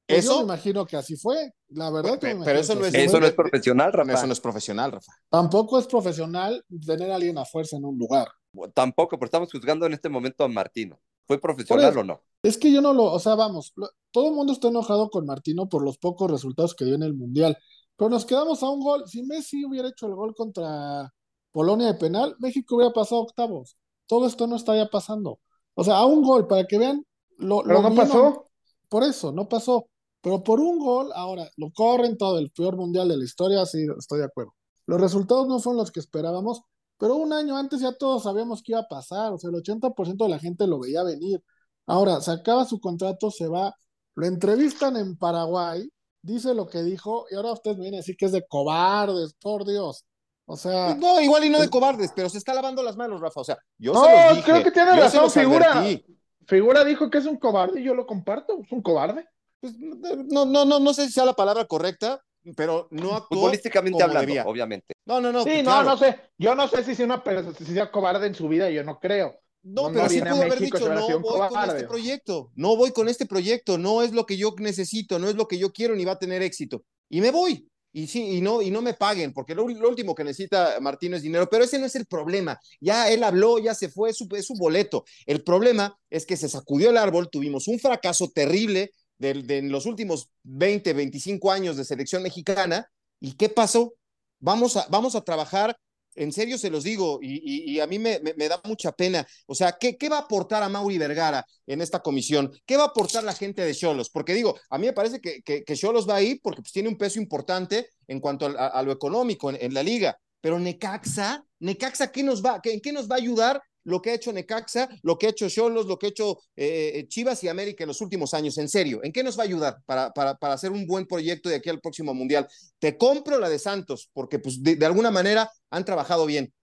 [0.06, 2.12] Pues yo me Eso, imagino que así fue, la verdad.
[2.13, 4.13] que Pero- me pero eso que no es- Eso no es profesional, Rafa.
[4.13, 5.12] eso no es profesional, Rafa.
[5.30, 8.28] Tampoco es profesional tener a alguien a fuerza en un lugar.
[8.76, 11.00] Tampoco, pero estamos juzgando en este momento a Martino.
[11.27, 11.99] ¿Fue profesional eso.
[11.99, 12.21] o no?
[12.43, 15.25] Es que yo no lo, o sea, vamos, lo- todo el mundo está enojado con
[15.25, 17.57] Martino por los pocos resultados que dio en el Mundial,
[17.95, 19.03] pero nos quedamos a un gol.
[19.07, 21.12] Si Messi hubiera hecho el gol contra
[21.51, 23.77] Polonia de penal, México hubiera pasado a octavos.
[24.07, 25.39] Todo esto no estaría pasando.
[25.75, 27.05] O sea, a un gol, para que vean
[27.38, 28.45] lo, Pero lo no pasó.
[28.89, 29.88] Por eso, no pasó.
[30.21, 33.86] Pero por un gol, ahora, lo corren todo, el peor mundial de la historia, sí,
[33.97, 34.53] estoy de acuerdo.
[34.86, 36.62] Los resultados no fueron los que esperábamos,
[37.04, 40.24] pero un año antes ya todos sabíamos que iba a pasar, o sea, el 80%
[40.24, 41.44] de la gente lo veía venir.
[41.86, 43.76] Ahora, se acaba su contrato, se va,
[44.16, 45.89] lo entrevistan en Paraguay,
[46.22, 49.34] dice lo que dijo, y ahora ustedes me vienen a decir que es de cobardes,
[49.42, 50.06] por Dios.
[50.46, 52.96] O sea, Pues no, igual y no de es- cobardes, pero se está lavando las
[52.96, 53.42] manos, Rafa.
[53.42, 54.52] O sea, yo No, se los dije.
[54.52, 55.74] creo que tiene razón, figura.
[55.80, 56.06] advertí.
[56.48, 59.26] Figura dijo que es un cobarde y yo lo comparto, es un cobarde.
[59.60, 62.22] pues, no, no, no, no sé si sea la palabra correcta,
[62.56, 64.43] pero no actuó Futbolísticamente como hablando, debía.
[64.45, 64.93] obviamente.
[65.06, 65.43] No, no, no.
[65.43, 65.84] Sí, no, claro.
[65.84, 66.19] no sé.
[66.38, 68.99] Yo no sé si sea una persona, si sea cobarde en su vida, yo no
[68.99, 69.36] creo.
[69.63, 71.75] No, No, pero no sí pudo haber México, dicho, no voy un con cobarde".
[71.77, 75.36] este proyecto, no voy con este proyecto, no es lo que yo necesito, no es
[75.36, 76.84] lo que yo quiero ni va a tener éxito.
[77.10, 77.67] Y me voy.
[77.95, 81.15] Y sí, y no, y no me paguen, porque lo, lo último que necesita Martino
[81.15, 82.60] es dinero, pero ese no es el problema.
[82.82, 85.06] Ya él habló, ya se fue, es su, es su boleto.
[85.27, 89.86] El problema es que se sacudió el árbol, tuvimos un fracaso terrible de, de los
[89.86, 92.89] últimos 20, 25 años de selección mexicana.
[93.19, 93.93] ¿Y qué pasó?
[94.39, 95.78] Vamos a, vamos a trabajar
[96.15, 99.26] en serio se los digo, y, a mí me, me, da mucha pena.
[99.47, 102.52] O sea, ¿qué, ¿qué va a aportar a Mauri Vergara en esta comisión?
[102.65, 104.10] ¿Qué va a aportar la gente de Cholos?
[104.10, 106.89] Porque digo, a mí me parece que, que, que Cholos va ahí porque pues, tiene
[106.89, 110.17] un peso importante en cuanto a, a lo económico en, en, la liga.
[110.41, 114.12] Pero Necaxa, Necaxa, ¿qué nos va, qué, ¿en qué nos va a ayudar lo que
[114.12, 117.48] ha hecho Necaxa, lo que ha hecho Cholos, lo que ha hecho eh, Chivas y
[117.48, 118.58] América en los últimos años?
[118.58, 121.50] En serio, ¿en qué nos va a ayudar para, para, para hacer un buen proyecto
[121.50, 122.48] de aquí al próximo Mundial?
[122.80, 126.54] Te compro la de Santos, porque pues de, de alguna manera han trabajado bien,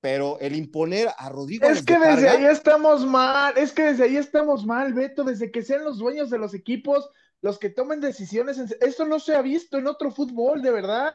[0.00, 1.68] pero el imponer a Rodrigo.
[1.68, 2.32] Es que desde carga...
[2.32, 6.30] ahí estamos mal, es que desde ahí estamos mal, Beto, desde que sean los dueños
[6.30, 7.08] de los equipos
[7.40, 8.58] los que tomen decisiones.
[8.58, 8.68] En...
[8.80, 11.14] Esto no se ha visto en otro fútbol, de verdad.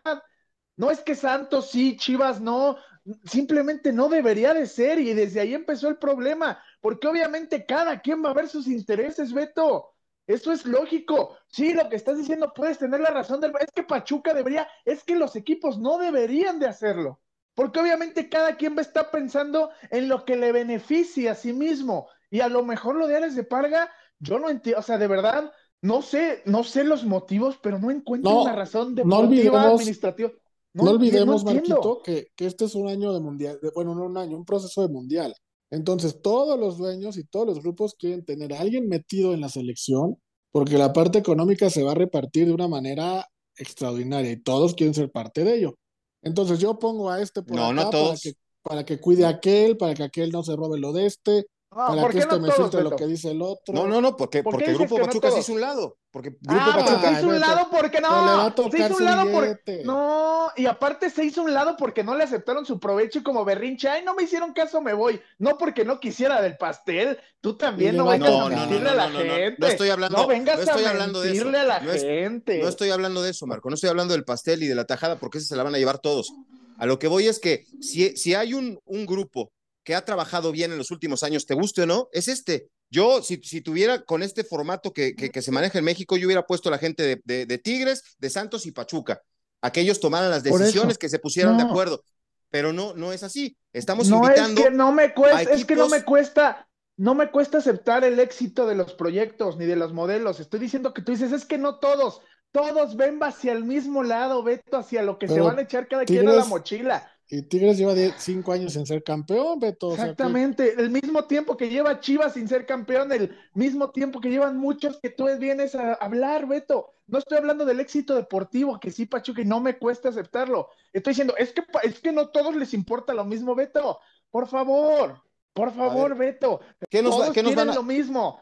[0.75, 2.77] No es que Santos sí, Chivas no,
[3.25, 8.23] simplemente no debería de ser y desde ahí empezó el problema, porque obviamente cada quien
[8.23, 9.89] va a ver sus intereses, Beto.
[10.25, 11.35] Eso es lógico.
[11.47, 15.03] Sí, lo que estás diciendo puedes tener la razón del es que Pachuca debería, es
[15.03, 17.19] que los equipos no deberían de hacerlo.
[17.55, 21.51] Porque obviamente cada quien va a estar pensando en lo que le beneficia a sí
[21.51, 22.07] mismo.
[22.31, 25.07] Y a lo mejor lo de Alex de Parga, yo no entiendo, o sea, de
[25.07, 29.19] verdad, no sé, no sé los motivos, pero no encuentro No, una razón no deportiva,
[29.27, 30.31] olvidemos- administrativa.
[30.73, 31.53] No, olvidemos, no.
[31.53, 34.45] Marquito, que, que este es un año de mundial, de- bueno, no un año, un
[34.45, 35.35] proceso de mundial.
[35.71, 39.49] Entonces, todos los dueños y todos los grupos quieren tener a alguien metido en la
[39.49, 40.17] selección,
[40.51, 44.93] porque la parte económica se va a repartir de una manera extraordinaria y todos quieren
[44.93, 45.75] ser parte de ello.
[46.21, 49.29] Entonces, yo pongo a este por No, acá no para que, para que cuide a
[49.29, 52.23] aquel, para que aquel no se robe lo de este, No, para ¿por que qué
[52.23, 53.73] este no me filtre lo que dice el otro.
[53.73, 55.97] No, no, no, porque, ¿Por porque dices Grupo que no Pachuca se hizo un lado.
[56.11, 58.71] Porque Grupo Ah, Pachuca- porque se hizo un lado porque pero le va a no,
[58.71, 62.23] se hizo un lado porque no, y aparte se hizo un lado porque no le
[62.23, 65.19] aceptaron su provecho y como berrinche, ay, no me hicieron caso, me voy.
[65.39, 69.07] No porque no quisiera del pastel, tú también no vengas a mentirle No, a la
[69.07, 69.55] no, no, no, no, gente.
[69.59, 71.47] no estoy hablando- no vengas no estoy a hablando de eso.
[71.49, 72.59] a la No es- gente.
[72.61, 73.69] No estoy hablando de eso, Marco.
[73.69, 75.77] No estoy hablando del pastel y de la tajada porque ese se la van a
[75.79, 76.31] llevar todos.
[76.77, 79.51] A lo que voy es que si, si hay un, un grupo
[79.83, 82.69] que ha trabajado bien en los últimos años, te guste o no, es este.
[82.89, 86.27] Yo, si, si tuviera con este formato que, que, que se maneja en México, yo
[86.27, 89.21] hubiera puesto a la gente de, de, de Tigres, de Santos y Pachuca.
[89.61, 92.03] A que ellos tomaran las decisiones, que se pusieran de acuerdo.
[92.49, 93.57] Pero no, no es así.
[93.71, 94.61] Estamos no invitando.
[94.61, 96.67] es que no me cuesta, es que no me cuesta,
[96.97, 100.39] no me cuesta aceptar el éxito de los proyectos ni de los modelos.
[100.39, 104.43] Estoy diciendo que tú dices, es que no todos, todos ven hacia el mismo lado,
[104.43, 107.09] Beto, hacia lo que se van a echar cada quien a la mochila.
[107.29, 109.87] Y Tigres lleva 10 cinco años en ser campeón, Beto.
[109.89, 113.89] o sea que- Exactamente, el mismo tiempo que lleva Chivas sin ser campeón, el mismo
[113.91, 116.93] tiempo que llevan muchos que tú vienes a hablar, Beto.
[117.07, 120.69] No estoy hablando del éxito deportivo, que sí, Pachuca, y no me cuesta aceptarlo.
[120.91, 123.99] Estoy diciendo, es que, es que no todos les importa lo mismo, Beto.
[124.29, 125.21] Por favor,
[125.53, 126.59] por favor, Beto.
[126.89, 128.41] ¿Qué nos, todos qué nos quieren van a- lo mismo.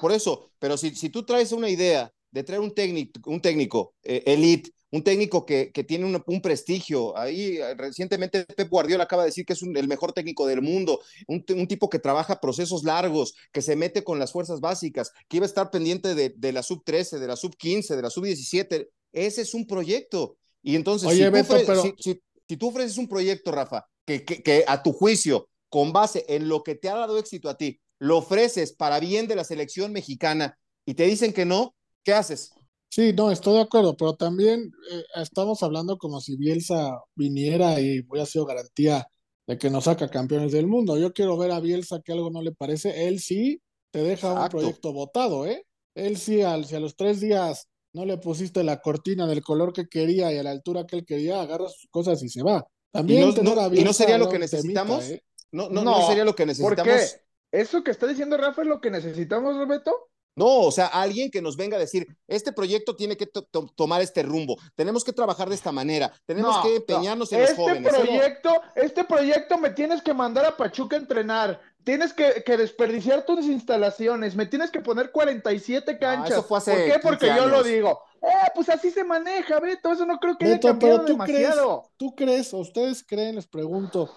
[0.00, 3.94] Por eso, pero si, si tú traes una idea de traer un técnico, un técnico
[4.02, 9.04] eh, elite, un técnico que, que tiene un, un prestigio, ahí eh, recientemente Pep Guardiola
[9.04, 11.98] acaba de decir que es un- el mejor técnico del mundo, un, un tipo que
[11.98, 16.14] trabaja procesos largos, que se mete con las fuerzas básicas, que iba a estar pendiente
[16.14, 19.52] de, de la sub 13, de la sub 15, de la sub 17, ese es
[19.54, 20.36] un proyecto.
[20.62, 23.50] Y entonces, Oye, si, tú Beto, ofre- pero- si- si- si tú ofreces un proyecto,
[23.52, 27.18] Rafa, que, que, que a tu juicio, con base en lo que te ha dado
[27.18, 31.44] éxito a ti, lo ofreces para bien de la selección mexicana y te dicen que
[31.44, 32.52] no, ¿qué haces?
[32.94, 37.98] Sí, no, estoy de acuerdo, pero también eh, estamos hablando como si Bielsa viniera y
[38.08, 39.08] hubiera sido garantía
[39.48, 40.96] de que nos saca campeones del mundo.
[40.96, 43.08] Yo quiero ver a Bielsa que algo no le parece.
[43.08, 45.66] Él sí te deja un proyecto votado, ¿eh?
[45.96, 49.72] Él sí, al, si a los tres días no le pusiste la cortina del color
[49.72, 52.64] que quería y a la altura que él quería, agarra sus cosas y se va.
[52.92, 55.02] También Y no- tener no- a y no Bielsa sería lo que temita, necesitamos.
[55.10, 55.20] ¿eh?
[55.50, 56.94] No, no, No, no sería lo que ¿Por necesitamos.
[56.94, 57.58] qué?
[57.60, 59.90] ¿Eso que está diciendo Rafa es lo que necesitamos, Beto?
[60.36, 63.70] No, o sea, alguien que nos venga a decir, este proyecto tiene que to- to-
[63.76, 66.76] tomar este rumbo, tenemos que trabajar de esta manera, tenemos No, que no.
[66.76, 67.92] empeñarnos en los este jóvenes.
[67.94, 71.60] Proyecto, este proyecto me tienes que mandar a Pachuca a entrenar.
[71.84, 74.34] Tienes que, que desperdiciar tus instalaciones.
[74.34, 76.30] Me tienes que poner 47 canchas.
[76.30, 76.98] eso fue hace ¿Por qué?
[77.02, 78.00] Porque 15 yo lo digo.
[78.22, 79.92] Eh, pues así se maneja, Beto.
[79.92, 81.90] Eso no creo que haya cambiado pero tú crees, demasiado.
[81.98, 84.10] tú crees, o ustedes creen, les pregunto,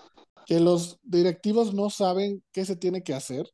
[0.46, 3.46] que los directivos no saben qué se tiene que hacer.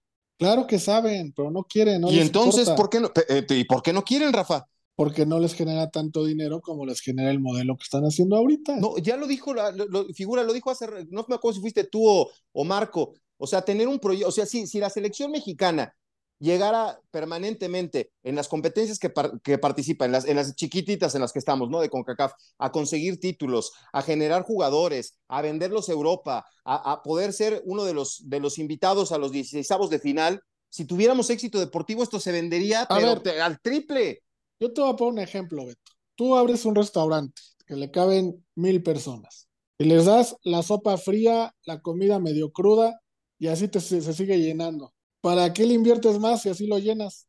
[0.44, 2.02] Claro que saben, pero no quieren.
[2.02, 3.12] No y les entonces, importa, ¿por qué no?
[3.30, 4.68] eh, ¿Y por qué no quieren, Rafa?
[4.96, 8.76] Porque no les genera tanto dinero como les genera el modelo que están haciendo ahorita.
[8.76, 11.86] No, ya lo dijo, la, lo- figura, lo dijo hace, no me acuerdo si fuiste
[11.86, 15.32] tú o, o Marco, o sea, tener un proyecto, o sea, si, si la selección
[15.32, 15.96] mexicana
[16.44, 21.22] llegara permanentemente en las competencias que, par- que participa, en las, en las chiquititas en
[21.22, 21.80] las que estamos, ¿no?
[21.80, 27.34] De CONCACAF, a conseguir títulos, a generar jugadores, a venderlos a Europa, a, a poder
[27.34, 31.60] ser uno de los, de los invitados a los 16 de final, si tuviéramos éxito
[31.60, 33.20] deportivo, esto se vendería A pero ver.
[33.22, 34.24] te- al triple.
[34.60, 35.92] Yo te voy a poner un ejemplo, Beto.
[36.16, 41.54] Tú abres un restaurante que le caben mil personas y les das la sopa fría,
[41.66, 43.00] la comida medio cruda
[43.40, 44.94] y así te, se, se sigue llenando.
[45.24, 47.28] ¿Para qué le inviertes más si así lo llenas?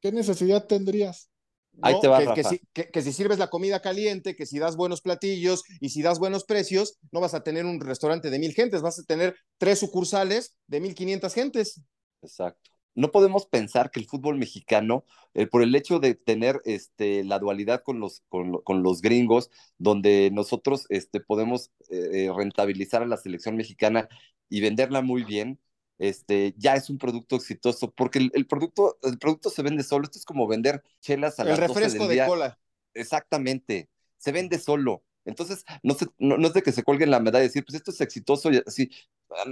[0.00, 1.28] ¿Qué necesidad tendrías?
[1.82, 2.00] Ahí ¿no?
[2.00, 4.76] te va, que, que si, que- que si sirves la comida caliente, que si das
[4.76, 8.54] buenos platillos y si das buenos precios, no vas a tener un restaurante de mil
[8.54, 11.82] gentes, vas a tener tres sucursales de mil quinientas gentes.
[12.22, 12.70] Exacto.
[12.96, 15.04] No podemos pensar que el fútbol mexicano,
[15.34, 19.50] eh, por el hecho de tener este, la dualidad con los, con, con los gringos,
[19.78, 24.08] donde nosotros este, podemos eh, rentabilizar a la selección mexicana
[24.48, 25.58] y venderla muy bien,
[25.98, 30.04] este, ya es un producto exitoso, porque el, el producto, el producto se vende solo.
[30.04, 32.26] Esto es como vender chelas a El las 12 refresco del de día.
[32.26, 32.58] cola.
[32.94, 35.04] Exactamente, se vende solo.
[35.24, 37.76] Entonces, no, se- no, no es de que se cuelguen la medalla y decir, pues
[37.76, 38.90] esto es exitoso y así.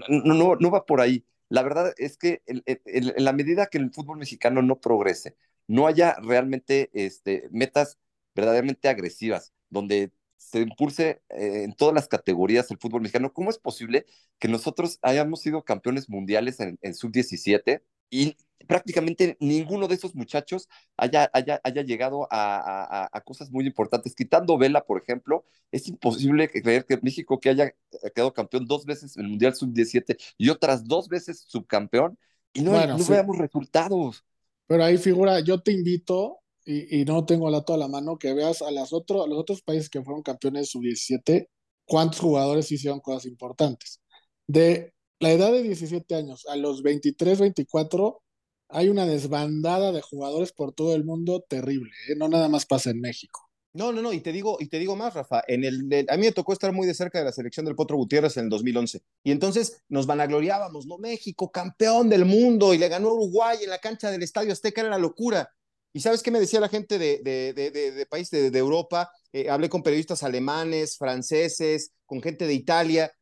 [0.09, 1.25] No, no, no va por ahí.
[1.49, 5.87] La verdad es que el- en la medida que el fútbol mexicano no progrese, no
[5.87, 7.99] haya realmente este, metas
[8.35, 10.13] verdaderamente agresivas, donde
[10.51, 14.07] se impulse eh, en todas las categorías el fútbol mexicano, ¿cómo es posible
[14.39, 20.69] que nosotros hayamos sido campeones mundiales en, en sub-17 y prácticamente ninguno de esos muchachos
[20.97, 24.15] haya, haya, haya llegado a, a- cosas muy importantes.
[24.15, 27.73] Quitando Vela, por ejemplo, es imposible creer que México, que haya
[28.15, 32.19] quedado campeón dos veces en el Mundial Sub-17 y otras dos veces subcampeón,
[32.53, 33.07] y no, Bueno, no sí.
[33.07, 34.25] veamos resultados.
[34.67, 38.33] Pero ahí figura, yo te invito, y, y no tengo la toda la mano, que
[38.35, 41.49] veas a, las otro, a los otros países que fueron campeones sub-17,
[41.85, 44.01] cuántos jugadores hicieron cosas importantes.
[44.47, 48.23] De la edad de 17 años a los 23, 24,
[48.69, 52.15] hay una desbandada de jugadores por todo el mundo terrible, ¿eh?
[52.17, 53.41] No nada más pasa en México.
[53.75, 56.17] No, no, no, y te digo, y te digo más, Rafa, en el, el- a
[56.19, 58.51] mí me tocó estar muy de cerca de la selección del Potro Gutiérrez en el
[58.51, 60.99] 2011, y entonces nos vanagloriábamos, ¿no?
[60.99, 64.83] México, campeón del mundo, y le ganó a Uruguay en la cancha del Estadio Azteca,
[64.83, 65.51] era la locura.
[65.93, 69.11] ¿Y sabes qué me decía la gente de, de, de, de, país de, Europa?
[69.33, 73.13] Eh, hablé con periodistas alemanes, franceses, con gente de Italia,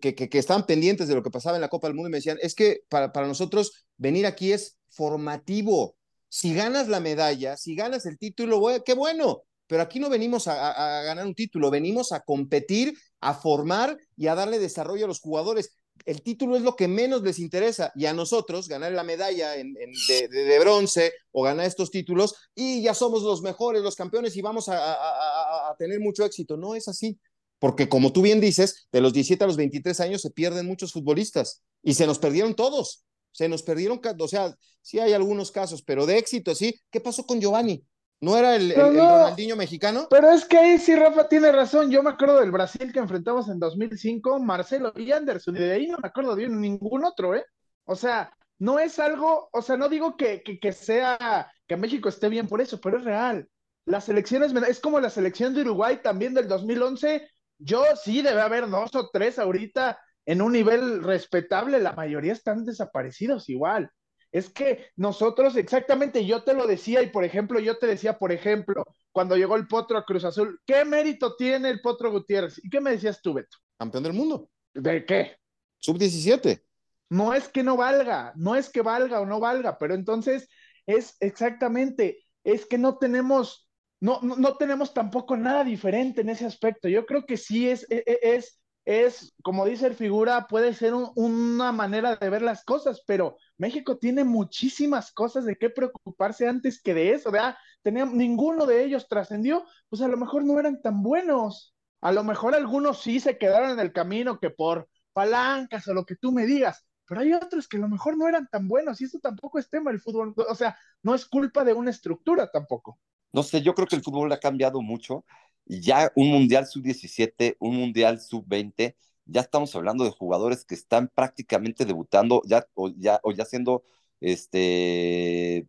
[0.00, 2.18] que, que, estaban pendientes de lo que pasaba en la Copa del Mundo y me
[2.18, 5.96] decían, es que para, para nosotros venir aquí es formativo.
[6.28, 10.98] Si ganas la medalla, si ganas el título, qué bueno, pero aquí no venimos a-
[11.00, 15.20] a ganar un título, venimos a competir, a formar y a darle desarrollo a los
[15.20, 15.72] jugadores.
[16.04, 20.58] El título es lo que menos les interesa y a nosotros ganar la medalla de,
[20.60, 24.92] bronce o ganar estos títulos y ya somos los mejores, los campeones y vamos a,
[24.94, 26.56] a- tener mucho éxito.
[26.56, 27.18] No es así,
[27.58, 30.92] porque como tú bien dices, de los 17 a los 23 años se pierden muchos
[30.92, 33.04] futbolistas y se nos perdieron todos.
[33.32, 36.80] Se nos perdieron, o sea, sí hay algunos casos, pero de éxito, sí.
[36.90, 37.84] ¿Qué pasó con Giovanni?
[38.20, 38.96] ¿No era el, el-.
[38.96, 40.06] Ronaldinho mexicano?
[40.10, 41.90] Pero es que ahí sí Rafa tiene razón.
[41.90, 45.86] Yo me acuerdo del Brasil que enfrentamos en 2005, Marcelo y Anderson, y de ahí
[45.86, 47.44] no me acuerdo de ningún otro, ¿eh?
[47.84, 52.08] O sea, no es algo, o sea, no digo que, que, que sea, que México
[52.08, 53.48] esté bien por eso, pero es real.
[53.84, 57.26] Las selecciones, es como la selección de Uruguay también del 2011.
[57.58, 62.64] Yo sí, debe haber dos o tres ahorita en un nivel respetable, la mayoría están
[62.64, 63.90] desaparecidos igual.
[64.30, 68.30] Es que nosotros, exactamente, yo te lo decía, y por ejemplo, yo te decía, por
[68.30, 72.60] ejemplo, cuando llegó el Potro a Cruz Azul, ¿qué mérito tiene el Potro Gutiérrez?
[72.62, 73.56] ¿Y qué me decías tú, Beto?
[73.78, 74.50] Campeón del mundo.
[74.74, 75.36] ¿De qué?
[75.78, 76.62] Sub-17.
[77.10, 80.48] No es que no valga, no es que valga o no valga, pero entonces
[80.84, 83.66] es exactamente, es que no tenemos,
[84.00, 86.88] no, no, no tenemos tampoco nada diferente en ese aspecto.
[86.88, 88.57] Yo creo que sí es, es, es,
[88.88, 93.36] es como dice el figura, puede ser un, una manera de ver las cosas, pero
[93.58, 97.54] México tiene muchísimas cosas de qué preocuparse antes que de eso, ¿verdad?
[97.84, 101.74] Ninguno de ellos trascendió, pues a lo mejor no eran tan buenos.
[102.00, 106.06] A lo mejor algunos sí se quedaron en el camino que por palancas o lo
[106.06, 109.02] que tú me digas, pero hay otros que a lo mejor no eran tan buenos
[109.02, 112.50] y eso tampoco es tema del fútbol, o sea, no es culpa de una estructura
[112.50, 112.98] tampoco.
[113.34, 115.26] No sé, yo creo que el fútbol ha cambiado mucho
[115.68, 121.84] ya un mundial sub-17, un mundial sub-20, ya estamos hablando de jugadores que están prácticamente
[121.84, 123.84] debutando ya o ya, o ya siendo
[124.20, 125.68] este,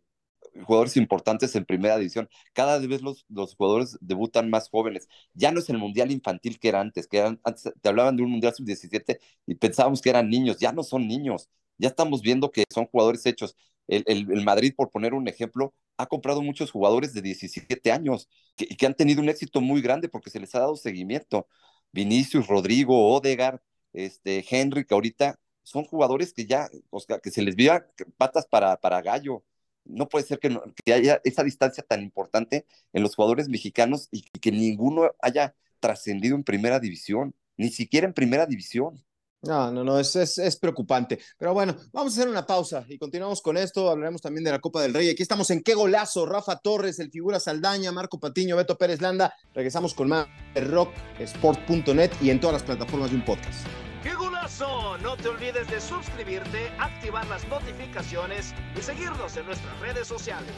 [0.64, 2.28] jugadores importantes en primera división.
[2.52, 5.08] Cada vez los, los jugadores debutan más jóvenes.
[5.34, 8.30] Ya no es el mundial infantil que era antes, que antes te hablaban de un
[8.30, 11.48] mundial sub-17 y pensábamos que eran niños, ya no son niños.
[11.78, 13.56] ya estamos viendo que son jugadores hechos.
[13.88, 18.66] El, el, Madrid, por poner un ejemplo, ha comprado muchos jugadores de 17 años que,
[18.66, 21.46] que, han tenido un éxito muy grande porque se les ha dado seguimiento.
[21.92, 27.42] Vinicius, Rodrigo, Odegar, este, Henry, que ahorita son jugadores que ya, o sea, que se
[27.42, 27.86] les vea
[28.16, 29.44] patas para, para gallo.
[29.84, 30.48] No puede ser que,
[30.92, 36.44] haya esa distancia tan importante en los jugadores mexicanos y que ninguno haya trascendido en
[36.44, 39.02] primera división, ni siquiera en primera división.
[39.42, 41.18] No, no, no, es, es, es, preocupante.
[41.38, 43.88] Pero bueno, vamos a hacer una pausa y continuamos con esto.
[43.90, 45.08] Hablaremos también de la Copa del Rey.
[45.08, 46.26] Aquí estamos en Qué Golazo.
[46.26, 49.32] Rafa Torres, el figura Saldaña, Marco Patiño, Beto Pérez Landa.
[49.54, 53.66] Regresamos con más de rocksport.net y en todas las plataformas de un podcast.
[54.02, 54.98] ¡Qué golazo!
[54.98, 60.52] No te olvides de suscribirte, activar las notificaciones y seguirnos en nuestras redes sociales.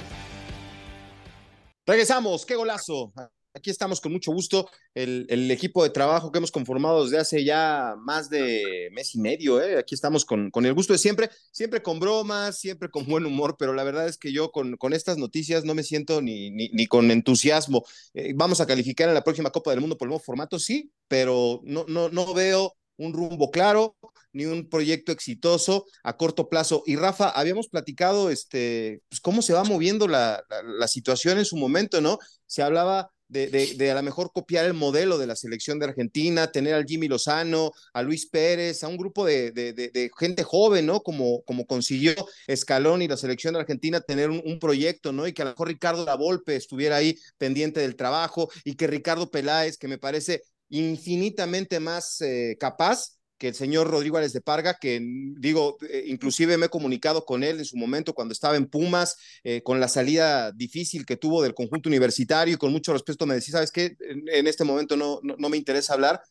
[1.87, 3.13] Regresamos, qué golazo.
[3.55, 7.45] Aquí estamos con mucho gusto, el, el, equipo de trabajo que hemos conformado desde hace
[7.45, 9.61] ya más de mes y medio.
[9.61, 9.79] ¿eh?
[9.79, 13.57] Aquí estamos con, con el gusto de siempre, siempre con bromas, siempre con buen humor,
[13.59, 16.87] pero la verdad es que yo con, con estas noticias no me siento ni, ni,
[16.87, 17.85] con entusiasmo.
[18.15, 20.91] Eh, vamos a calificar en la próxima Copa del Mundo por el nuevo formato, sí,
[21.07, 23.97] pero no, no, no veo un rumbo claro,
[24.33, 26.85] ni un proyecto exitoso a corto plazo.
[26.87, 30.43] Y Rafa, habíamos platicado este, pues, cómo se va moviendo la,
[30.79, 32.19] la situación en su momento, ¿no?
[32.47, 36.53] Se hablaba de, de, a lo mejor copiar el modelo de la selección de Argentina,
[36.53, 41.01] tener al Jimmy Lozano, a Luis Pérez, a un grupo de, de gente joven, ¿no?
[41.01, 42.15] Como, como consiguió
[42.47, 45.27] Escalón y la selección de Argentina tener un, un, proyecto, ¿no?
[45.27, 49.31] Y que a lo mejor Ricardo Lavolpe estuviera ahí pendiente del trabajo y que Ricardo
[49.31, 54.79] Peláez, que me parece infinitamente más eh, capaz que el señor Rodrigo Álvarez de Parga,
[54.81, 58.67] que digo, eh, inclusive me he comunicado con él en su momento cuando estaba en
[58.69, 63.27] Pumas, eh, con la salida difícil que tuvo del conjunto universitario y con mucho respeto
[63.27, 63.97] me decía, ¿sabes qué?
[63.99, 66.23] En, este momento no, no, no, me interesa hablar,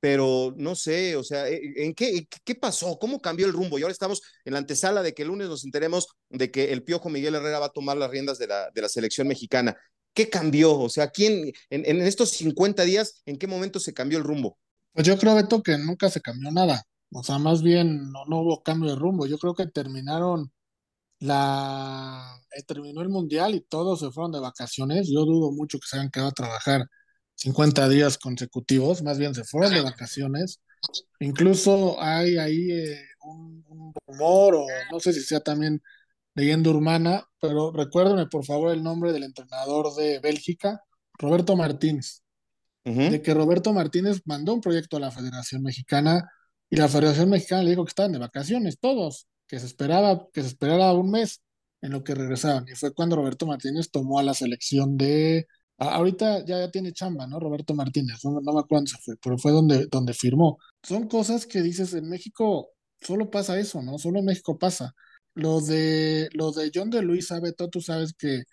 [0.00, 2.98] pero no sé, o sea, ¿en qué, qué pasó?
[2.98, 3.78] ¿Cómo cambió el rumbo?
[3.78, 6.82] Y ahora estamos en la antesala de que el lunes nos enteremos de que el
[6.82, 9.76] Piojo Miguel Herrera va a tomar las riendas de la, de la selección mexicana.
[10.14, 10.78] ¿Qué cambió?
[10.78, 14.58] O sea, ¿quién, en, en estos 50 días, en qué momento se cambió el rumbo?
[14.94, 16.84] Pues yo creo, Beto, que nunca se cambió nada.
[17.12, 19.26] O sea, más bien no, no hubo cambio de rumbo.
[19.26, 20.52] Yo creo que terminaron
[21.20, 22.38] la...
[22.56, 25.08] Eh, terminó el mundial y todos se fueron de vacaciones.
[25.12, 26.86] Yo dudo mucho que se hayan quedado a trabajar
[27.36, 29.02] 50 días consecutivos.
[29.02, 30.60] Más bien se fueron de vacaciones.
[31.20, 35.82] Incluso hay ahí eh, un, un rumor, o no sé si sea también
[36.34, 40.82] leyenda urbana, pero recuérdenme por favor el nombre del entrenador de Bélgica,
[41.18, 42.23] Roberto Martínez
[42.84, 43.10] uh -huh.
[43.10, 46.28] de que Roberto Martínez mandó un proyecto a la Federación Mexicana
[46.70, 50.42] y la Federación Mexicana le dijo que estaban de vacaciones todos, que se esperaba, que
[50.42, 51.40] se esperara un mes
[51.82, 52.66] en lo que regresaban.
[52.68, 55.46] Y fue cuando Roberto Martínez tomó a la selección de
[55.78, 57.40] ahorita ya, ya, tiene chamba, ¿no?
[57.40, 60.58] Roberto Martínez, no, no me acuerdo se fue, pero fue donde, donde firmó.
[60.82, 62.70] Son cosas que dices, en México
[63.00, 63.98] solo pasa eso, ¿no?
[63.98, 64.94] Solo en México pasa.
[65.34, 68.44] Lo de, lo de John de Luisa, Beto, tú sabes que,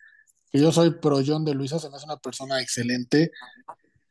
[0.52, 3.32] que yo soy pro John de Luisa, se me hace una persona excelente,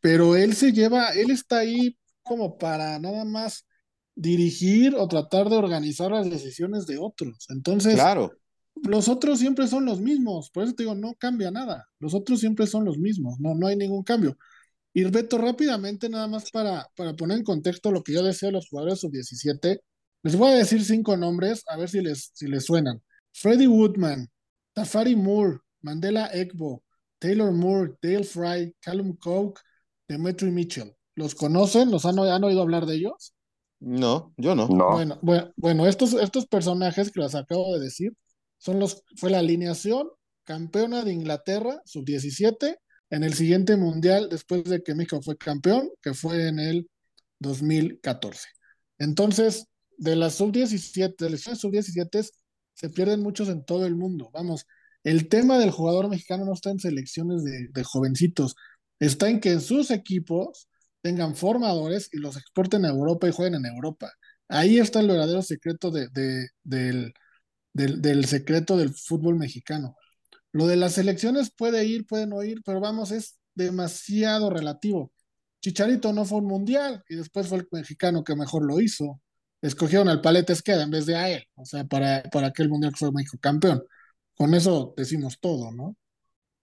[0.00, 3.66] pero él se lleva, él está ahí como para nada más
[4.14, 7.46] dirigir o tratar de organizar las decisiones de otros.
[7.48, 8.32] Entonces, claro.
[8.82, 12.40] los otros siempre son los mismos, por eso te digo, no cambia nada, los otros
[12.40, 14.36] siempre son los mismos, no, no hay ningún cambio.
[14.92, 18.54] Y Beto, rápidamente, nada más para, para poner en contexto lo que yo decía de
[18.54, 19.80] los jugadores sub-17,
[20.22, 23.00] les voy a decir cinco nombres, a ver si les, si les suenan.
[23.32, 24.28] Freddie Woodman,
[24.74, 26.82] Tafari Moore, Mandela Egbo,
[27.18, 29.60] Taylor Moore, Dale Fry, Callum Coke,
[30.10, 30.92] Demetri Mitchell.
[31.14, 31.90] ¿Los conocen?
[31.90, 33.34] ¿Los han, han, oído hablar de ellos?
[33.78, 34.66] No, yo no.
[34.68, 34.90] no.
[34.90, 38.12] Bueno, bueno, bueno, estos, estos personajes que les acabo de decir
[38.58, 40.08] son los, fue la alineación
[40.44, 42.76] campeona de Inglaterra, sub-17,
[43.10, 46.90] en el siguiente mundial, después de que México fue campeón, que fue en el
[47.38, 48.48] 2014.
[48.98, 52.30] Entonces, de las sub-17, de las sub-17
[52.74, 54.30] se pierden muchos en todo el mundo.
[54.32, 54.66] Vamos,
[55.04, 58.56] el tema del jugador mexicano no está en selecciones de, de jovencitos,
[59.00, 60.68] está en que sus equipos
[61.02, 64.12] tengan formadores y los exporten a Europa y jueguen en Europa.
[64.48, 67.14] Ahí está el verdadero secreto de, de, del,
[67.72, 69.96] del, secreto del fútbol mexicano.
[70.52, 75.12] Lo de las selecciones puede ir, puede no ir, pero vamos, es demasiado relativo.
[75.62, 79.20] Chicharito no fue un mundial y después fue el mexicano que mejor lo hizo.
[79.62, 82.92] Escogieron al Palete Esqueda en vez de a él, o sea, para, para aquel mundial
[82.92, 83.82] que fue México campeón.
[84.34, 85.96] Con eso decimos todo, ¿no?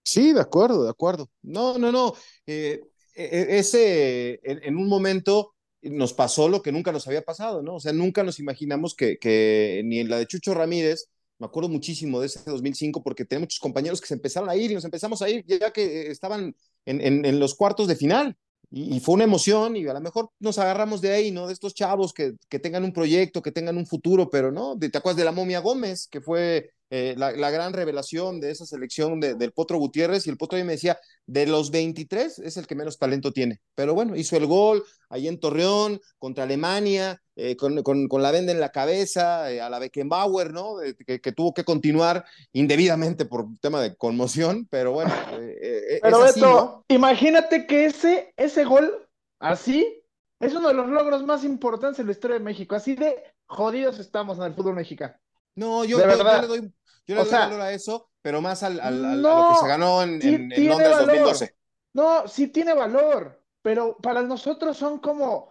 [0.08, 1.30] Sí, de acuerdo, de acuerdo.
[1.42, 2.14] No, no, no.
[2.46, 2.82] Eh,
[3.14, 7.76] ese, en, un momento nos pasó lo que nunca nos había pasado, ¿no?
[7.76, 12.22] O sea, nunca nos imaginamos que, ni en la de Chucho Ramírez, me acuerdo muchísimo
[12.22, 15.22] de ese 2005 porque tenía muchos compañeros que se empezaron a ir y nos empezamos
[15.22, 16.56] a ir ya que estaban
[16.86, 18.38] en, los cuartos de final.
[18.72, 21.48] y, fue una emoción y a lo mejor nos agarramos de ahí, ¿no?
[21.48, 25.18] De estos chavos que tengan un proyecto, que tengan un futuro, pero no, te acuerdas
[25.18, 29.36] de la momia Gómez, que fue eh, la, la, gran revelación de esa selección de,
[29.36, 32.98] del Potro Gutiérrez y el Potro me decía, de los 23 es el que menos
[32.98, 38.08] talento tiene, pero bueno, hizo el gol ahí en Torreón contra Alemania, eh, con, con,
[38.08, 40.78] con, la venda en la cabeza, eh, a la Beckenbauer, ¿no?
[41.06, 42.24] Que, que, tuvo que continuar
[42.54, 45.14] indebidamente por tema de conmoción, pero bueno.
[46.02, 46.86] pero es así, ¿no?
[46.88, 49.10] imagínate que ese, ese gol
[49.40, 50.02] así
[50.40, 54.00] es uno de los logros más importantes en la historia de México, así de jodidos
[54.00, 55.14] estamos en el fútbol mexicano.
[55.58, 56.74] No, yo, yo, yo le doy
[57.06, 60.04] yo le doy valor a eso, pero más al, al, a lo que se ganó
[60.04, 61.56] en, en, en Londres 2012.
[61.94, 65.50] No, sí tiene valor, pero para nosotros son como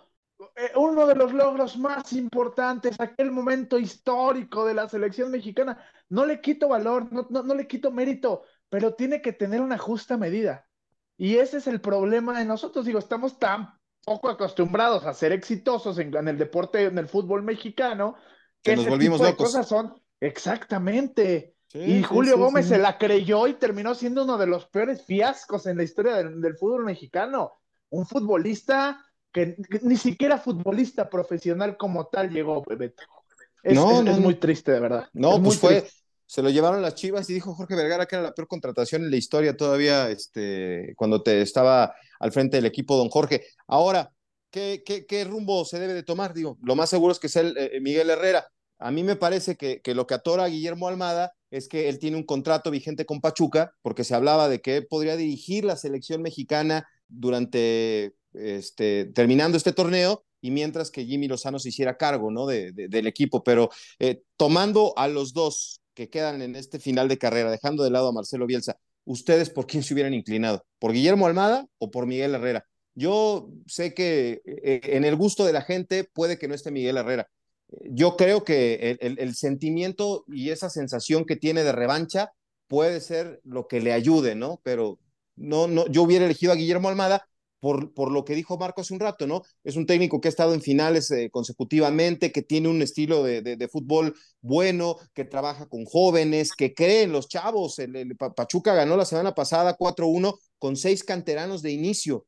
[0.54, 5.82] eh, uno de los logros más importantes, aquel momento histórico de la selección mexicana.
[6.08, 9.78] No le quito valor, no, no, no le quito mérito, pero tiene que tener una
[9.78, 10.68] justa medida.
[11.16, 12.84] Y ese es el problema de nosotros.
[12.84, 17.42] Digo, estamos tan poco acostumbrados a ser exitosos en, en el deporte, en el fútbol
[17.42, 18.16] mexicano,
[18.62, 19.52] que, nos volvimos tipo locos.
[19.52, 21.54] De cosas son Exactamente.
[21.68, 22.70] Sí, y Julio sí, Gómez sí.
[22.72, 26.40] se la creyó y terminó siendo uno de los peores fiascos en la historia del,
[26.40, 27.52] del fútbol mexicano.
[27.90, 33.02] Un futbolista que, que, ni siquiera futbolista profesional como tal llegó, Bebeto.
[33.62, 35.08] Es, no, es, no, es muy triste, de verdad.
[35.12, 35.98] No, pues fue, triste.
[36.24, 39.10] se lo llevaron las Chivas y dijo Jorge Vergara que era la peor contratación en
[39.10, 43.44] la historia todavía, este, cuando te estaba al frente del equipo don Jorge.
[43.66, 44.12] Ahora,
[44.56, 46.32] ¿qué, qué, qué rumbo se debe de tomar?
[46.32, 48.46] Digo, lo más seguro es que sea el, eh, Miguel Herrera
[48.78, 52.16] a mí me parece que, lo que atora a Guillermo Almada es que él tiene
[52.16, 56.86] un contrato vigente con Pachuca, porque se hablaba de que podría dirigir la selección mexicana
[57.08, 62.46] durante, este, terminando este torneo, y mientras que Jimmy Lozano se hiciera cargo, ¿no?
[62.46, 67.08] De, de, del equipo, pero eh, tomando a los dos que quedan en este final
[67.08, 70.66] de carrera, dejando de lado a Marcelo Bielsa, ¿ustedes por quién se hubieran inclinado?
[70.78, 72.66] ¿Por Guillermo Almada o por Miguel Herrera?
[72.96, 76.96] Yo sé que eh, en el gusto de la gente puede que no esté Miguel
[76.96, 77.28] Herrera,
[77.90, 82.32] yo creo que el, sentimiento y esa sensación que tiene de revancha
[82.68, 84.60] puede ser lo que le ayude, ¿no?
[84.62, 84.98] Pero
[85.36, 87.28] no, no, yo hubiera elegido a Guillermo Almada
[87.60, 89.42] por, por lo que dijo Marco hace un rato, ¿no?
[89.64, 93.42] Es un técnico que ha estado en finales eh, consecutivamente, que tiene un estilo de,
[93.42, 97.78] de, de, fútbol bueno, que trabaja con jóvenes, que cree en los chavos.
[97.78, 102.26] El, el Pachuca ganó la semana pasada 4-1 con seis canteranos de inicio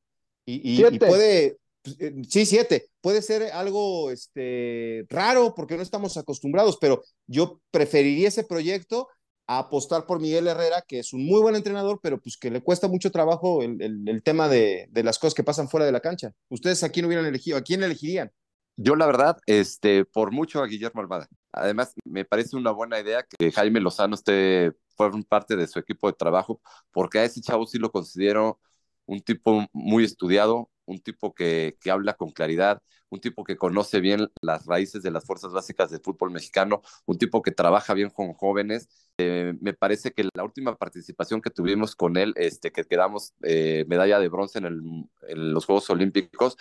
[0.49, 1.59] y, y, y puede,
[1.99, 2.87] eh, sí, siete.
[3.03, 9.09] Puede ser algo este, raro porque no estamos acostumbrados, pero yo preferiría ese proyecto
[9.47, 12.63] a apostar por Miguel Herrera, que es un muy buen entrenador, pero pues que le
[12.63, 15.93] cuesta mucho trabajo el, el, el tema de, de, las cosas que pasan fuera de
[15.93, 16.33] la cancha.
[16.49, 17.59] ¿Ustedes a quién hubieran elegido?
[17.59, 18.31] ¿A quién elegirían?
[18.77, 21.29] Yo, la verdad, este, por mucho a Guillermo Almada.
[21.53, 26.07] Además, me parece una buena idea que Jaime Lozano esté, forme parte de su equipo
[26.07, 28.61] de trabajo, porque a ese chavo sí lo considero
[29.09, 34.01] un tipo muy estudiado, un tipo que, que, habla con claridad, un tipo que conoce
[34.01, 38.11] bien las raíces de las fuerzas básicas del fútbol mexicano, un tipo que trabaja bien
[38.11, 38.89] con jóvenes.
[39.17, 43.87] Eh, me parece que la última participación que tuvimos con él, este, que quedamos eh,
[43.89, 46.57] medalla de bronce en, los Juegos Olímpicos,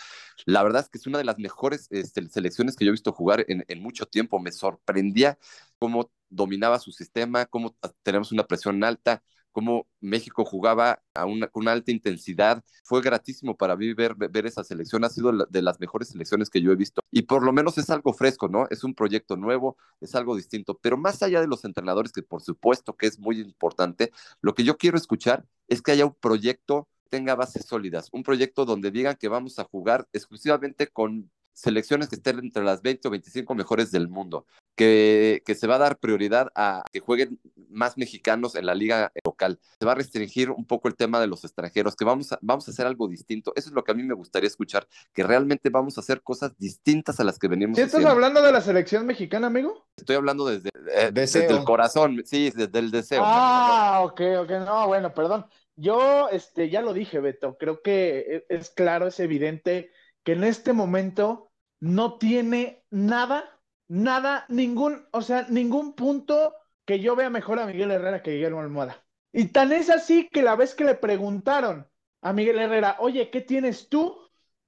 [0.45, 3.12] la verdad es que es una de las mejores este, selecciones que yo he visto
[3.12, 4.39] jugar en, en mucho tiempo.
[4.39, 5.38] Me sorprendía
[5.80, 9.22] cómo dominaba su sistema, cómo tenemos una presión alta,
[9.58, 12.64] cómo México jugaba a una, una, alta intensidad.
[12.84, 16.62] Fue gratísimo para mí ver, ver esa selección, ha sido de las mejores selecciones que
[16.62, 17.01] yo he visto.
[17.10, 18.68] Y por lo menos es algo fresco, ¿no?
[18.70, 20.78] Es un proyecto nuevo, es algo distinto.
[20.80, 24.64] Pero más allá de los entrenadores, que por supuesto que es muy importante, lo que
[24.64, 29.16] yo quiero escuchar es que haya un proyecto tenga bases sólidas, un proyecto donde digan
[29.16, 33.91] que vamos a jugar exclusivamente con selecciones que estén entre las 20 o 25 mejores
[33.91, 34.45] del mundo,
[34.76, 37.39] que, que, se va a dar prioridad a que jueguen
[37.70, 41.26] más mexicanos en la liga local, se va a restringir un poco el tema de
[41.26, 43.53] los extranjeros, que vamos a, vamos a hacer algo distinto.
[43.55, 46.55] Eso es lo que a mí me gustaría escuchar, que realmente vamos a hacer cosas
[46.60, 48.12] distintas a las que venimos ¿Sí estás haciendo.
[48.12, 49.88] hablando de la selección mexicana, amigo?
[49.97, 53.24] Estoy hablando desde, eh, desde el corazón, sí, desde el deseo.
[53.26, 55.47] Ah, ok, ok, no, bueno, perdón.
[55.76, 59.91] Yo este, ya lo dije, Beto, creo que e, es claro, es evidente
[60.24, 61.47] que en este momento
[61.80, 66.54] no tiene nada, nada, ningún, o sea, ningún punto
[66.86, 69.04] que yo vea mejor a Miguel Herrera que Guillermo Almohada.
[69.34, 71.88] Y tan es así que la vez que le preguntaron
[72.22, 74.18] a Miguel Herrera, oye, ¿qué tienes tú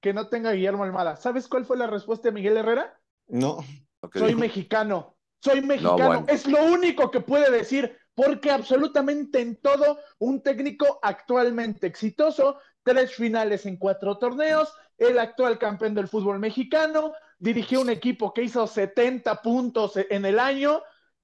[0.00, 1.16] que no tenga Guillermo Almada?
[1.16, 2.98] ¿Sabes cuál fue la respuesta de Miguel Herrera?
[3.26, 3.58] No.
[4.00, 4.22] Okay.
[4.22, 5.98] Soy mexicano, soy mexicano.
[5.98, 6.24] No, bueno.
[6.28, 13.14] Es lo único que puede decir, porque absolutamente en todo, un técnico actualmente exitoso, tres
[13.14, 18.66] finales en cuatro torneos, el actual campeón del fútbol mexicano, dirigió un equipo que hizo
[18.66, 20.82] 70 puntos en el año,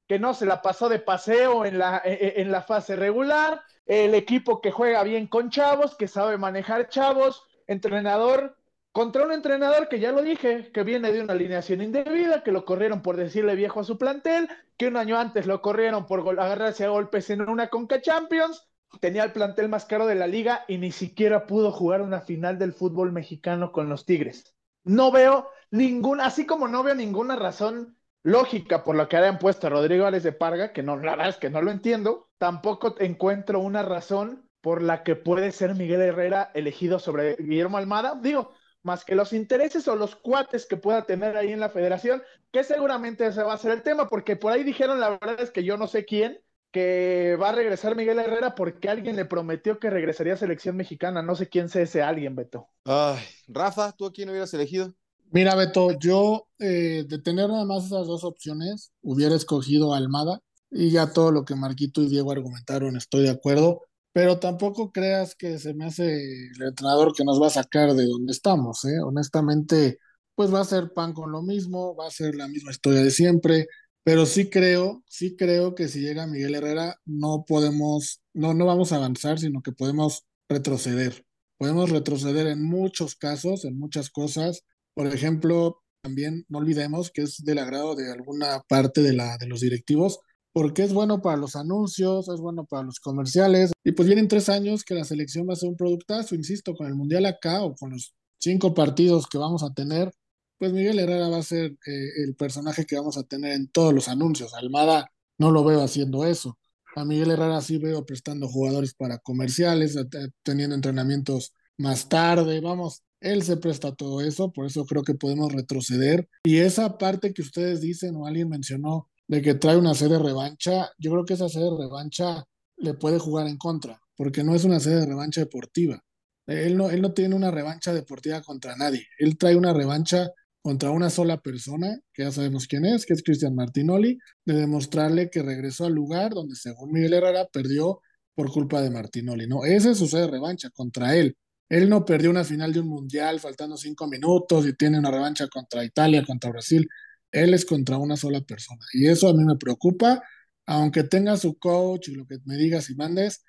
[0.09, 4.61] que no se la pasó de paseo en la, en la fase regular, el equipo
[4.61, 8.57] que juega bien con chavos, que sabe manejar chavos, entrenador
[8.93, 12.65] contra un entrenador que ya lo dije, que viene de una alineación indebida, que lo
[12.65, 14.49] corrieron por decirle viejo a su plantel,
[14.79, 18.67] que un año antes lo corrieron por agarrarse a golpes en una Conca Champions,
[19.01, 22.59] tenía el plantel más caro de la liga y ni siquiera pudo jugar una final
[22.59, 24.57] del fútbol mexicano con los Tigres.
[24.85, 29.67] No veo ninguna, así como no veo ninguna razón lógica por la que hayan puesto
[29.67, 32.97] a Rodrigo Álvarez de Parga, que no, la verdad es que no lo entiendo, tampoco
[32.99, 38.19] encuentro una razón por la que puede ser Miguel Herrera elegido sobre Guillermo Almada.
[38.21, 42.23] Digo, más que los intereses o los cuates que pueda tener ahí en la federación,
[42.51, 45.51] que seguramente ese va a ser el tema, porque por ahí dijeron, la verdad es
[45.51, 49.79] que yo no sé quién, que va a regresar Miguel Herrera porque alguien le prometió
[49.79, 51.23] que regresaría a selección mexicana.
[51.23, 52.69] No sé quién sea ese alguien, Beto.
[52.85, 54.95] Ay, Rafa, ¿tú a quién hubieras elegido?
[55.31, 60.41] Mira, Beto, yo eh, de tener nada más esas dos opciones, hubiera escogido Almada
[60.71, 63.83] y ya todo lo que Marquito y Diego argumentaron, estoy de acuerdo
[64.17, 68.07] pero tampoco creas que se me hace el entrenador que nos va a sacar de
[68.07, 68.99] donde estamos, ¿eh?
[69.05, 69.99] Honestamente,
[70.35, 73.11] pues va a ser pan con lo mismo, va a ser la misma historia de
[73.11, 73.67] siempre,
[74.07, 78.93] pero sí creo, sí creo que si llega Miguel Herrera no podemos, no, no vamos
[78.93, 81.27] a avanzar, sino que podemos retroceder.
[81.59, 84.63] Podemos retroceder en muchos casos, en muchas cosas.
[84.95, 89.49] Por ejemplo, también no olvidemos que es del agrado de alguna parte de, la, de
[89.49, 90.21] los directivos
[90.53, 93.73] porque es bueno para los anuncios, es bueno para los comerciales.
[93.83, 96.87] Y pues vienen tres años que la selección va a ser un productazo, insisto, con
[96.87, 100.13] el Mundial acá o con los cinco partidos que vamos a tener,
[100.59, 103.93] pues Miguel Herrera va a ser eh, el personaje que vamos a tener en todos
[103.93, 104.55] los anuncios.
[104.55, 106.59] Almada no lo veo haciendo eso.
[106.95, 109.97] A Miguel Herrera sí veo prestando jugadores para comerciales,
[110.43, 115.15] teniendo entrenamientos más tarde, vamos, él se presta a todo eso, por eso creo que
[115.15, 116.29] podemos retroceder.
[116.45, 120.23] Y esa parte que ustedes dicen o alguien mencionó de que trae una serie de
[120.23, 122.45] revancha, yo creo que esa serie de revancha
[122.77, 126.03] le puede jugar en contra, porque no es una serie de revancha deportiva.
[126.47, 129.07] Él no, él no tiene una revancha deportiva contra nadie.
[129.19, 130.31] Él trae una revancha
[130.67, 135.31] contra una sola persona, que ya sabemos quién es, que es Cristian Martinoli, de demostrarle
[135.31, 138.01] que regresó al lugar donde, según Miguel Herrera, perdió
[138.35, 139.47] por culpa de Martinoli.
[139.47, 141.37] No, ese es su serie de revancha contra él.
[141.69, 145.47] Él no perdió una final de un mundial faltando cinco minutos y tiene una revancha
[145.47, 146.89] contra Italia, contra Brasil.
[147.31, 148.85] Él es contra una sola persona.
[148.93, 150.21] Y eso a mí me preocupa.
[150.67, 153.45] Aunque tenga su coach y lo que me digas y mandes,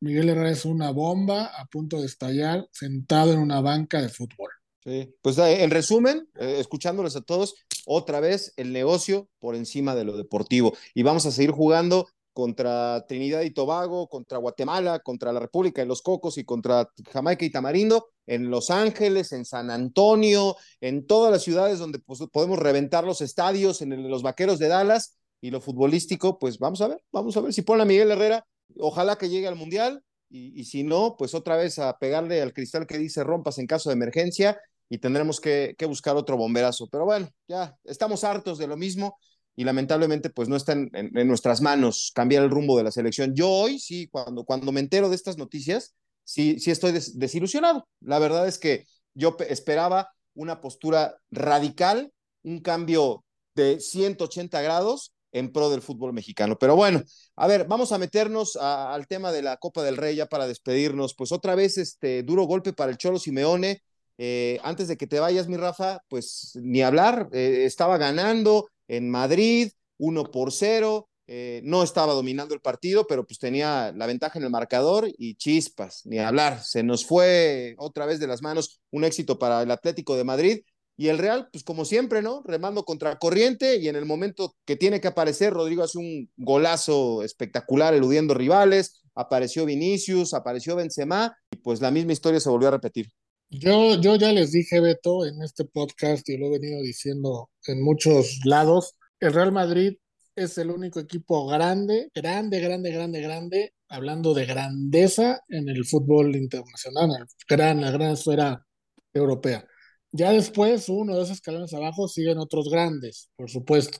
[0.00, 4.50] Miguel Herrera es una bomba a punto de estallar sentado en una banca de fútbol.
[4.84, 7.54] Sí, pues eh, en resumen, eh, escuchándoles a todos,
[7.84, 10.74] otra vez el negocio por encima de lo deportivo.
[10.94, 15.88] Y vamos a seguir jugando contra Trinidad y Tobago, contra Guatemala, contra la República de
[15.88, 21.32] los Cocos y contra Jamaica y Tamarindo, en Los Ángeles, en San Antonio, en todas
[21.32, 25.60] las ciudades donde pues, podemos reventar los estadios, en los Vaqueros de Dallas y lo
[25.60, 28.46] futbolístico, pues vamos a ver, vamos a ver si pone a Miguel Herrera,
[28.78, 32.86] ojalá que llegue al Mundial y, si no, pues otra vez a pegarle al cristal
[32.86, 36.86] que dice rompas en caso de emergencia y tendremos que, buscar otro bomberazo.
[36.88, 39.18] Pero bueno, ya estamos hartos de lo mismo
[39.56, 40.90] y lamentablemente pues no está en,
[41.26, 43.34] nuestras manos cambiar el rumbo de la selección.
[43.34, 47.88] Yo hoy sí, cuando, cuando me entero de estas noticias, sí, sí estoy desilusionado.
[48.00, 52.12] La verdad es que yo esperaba una postura radical,
[52.42, 53.24] un cambio
[53.54, 56.58] de 180 grados en pro del fútbol mexicano.
[56.58, 57.02] Pero bueno,
[57.36, 61.14] a ver, vamos a meternos al tema de la Copa del Rey ya para despedirnos.
[61.14, 63.82] Pues otra vez este duro golpe para el Cholo Simeone.
[64.18, 69.08] Eh, antes de que te vayas, mi Rafa, pues ni hablar, eh, estaba ganando, en
[69.10, 71.08] Madrid, 1 por 0.
[71.30, 75.34] Eh, no estaba dominando el partido, pero pues tenía la ventaja en el marcador y
[75.34, 76.62] chispas, ni hablar.
[76.64, 80.60] Se nos fue otra vez de las manos un éxito para el Atlético de Madrid.
[81.00, 82.42] Y el Real, pues como siempre, ¿no?
[82.44, 87.22] Remando contra corriente y en el momento que tiene que aparecer, Rodrigo hace un golazo
[87.22, 92.72] espectacular eludiendo rivales, apareció Vinicius, apareció Benzema y pues la misma historia se volvió a
[92.72, 93.06] repetir.
[93.48, 97.80] Yo, yo ya les dije, Beto, en este podcast y lo he venido diciendo en
[97.80, 99.98] muchos lados, el Real Madrid
[100.34, 106.34] es el único equipo grande, grande, grande, grande, grande, hablando de grandeza en el fútbol
[106.34, 108.66] internacional, en gran, la gran esfera
[109.14, 109.64] europea.
[110.12, 113.98] Ya después, uno de esos escalones abajo, siguen otros grandes, por supuesto.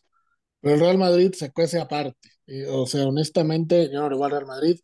[0.61, 2.31] Pero el Real Madrid se cuece aparte.
[2.71, 4.81] o sea, honestamente, yo no le voy al Real Madrid,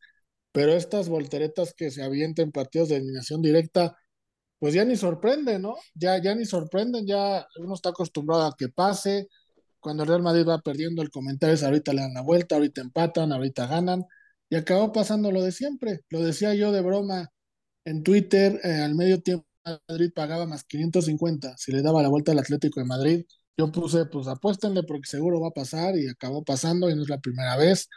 [0.52, 3.96] pero estas volteretas que se avientan partidos de eliminación directa,
[4.58, 5.76] pues ya ni sorprende, ¿no?
[5.94, 9.28] Ya, ya ni sorprenden, ya uno está acostumbrado a que pase.
[9.80, 12.80] Cuando el Real Madrid va perdiendo, el comentario es ahorita le dan la vuelta, ahorita
[12.82, 14.04] empatan, ahorita ganan.
[14.50, 16.00] Y acabó pasando lo de siempre.
[16.10, 17.30] Lo decía yo de broma
[17.84, 19.46] en Twitter, eh, al medio tiempo
[19.88, 23.26] Madrid pagaba más 550 si le daba la vuelta al Atlético de Madrid.
[23.56, 27.08] Yo puse, pues apuéstenle porque seguro va a pasar y acabó pasando y no es
[27.08, 27.88] la primera vez.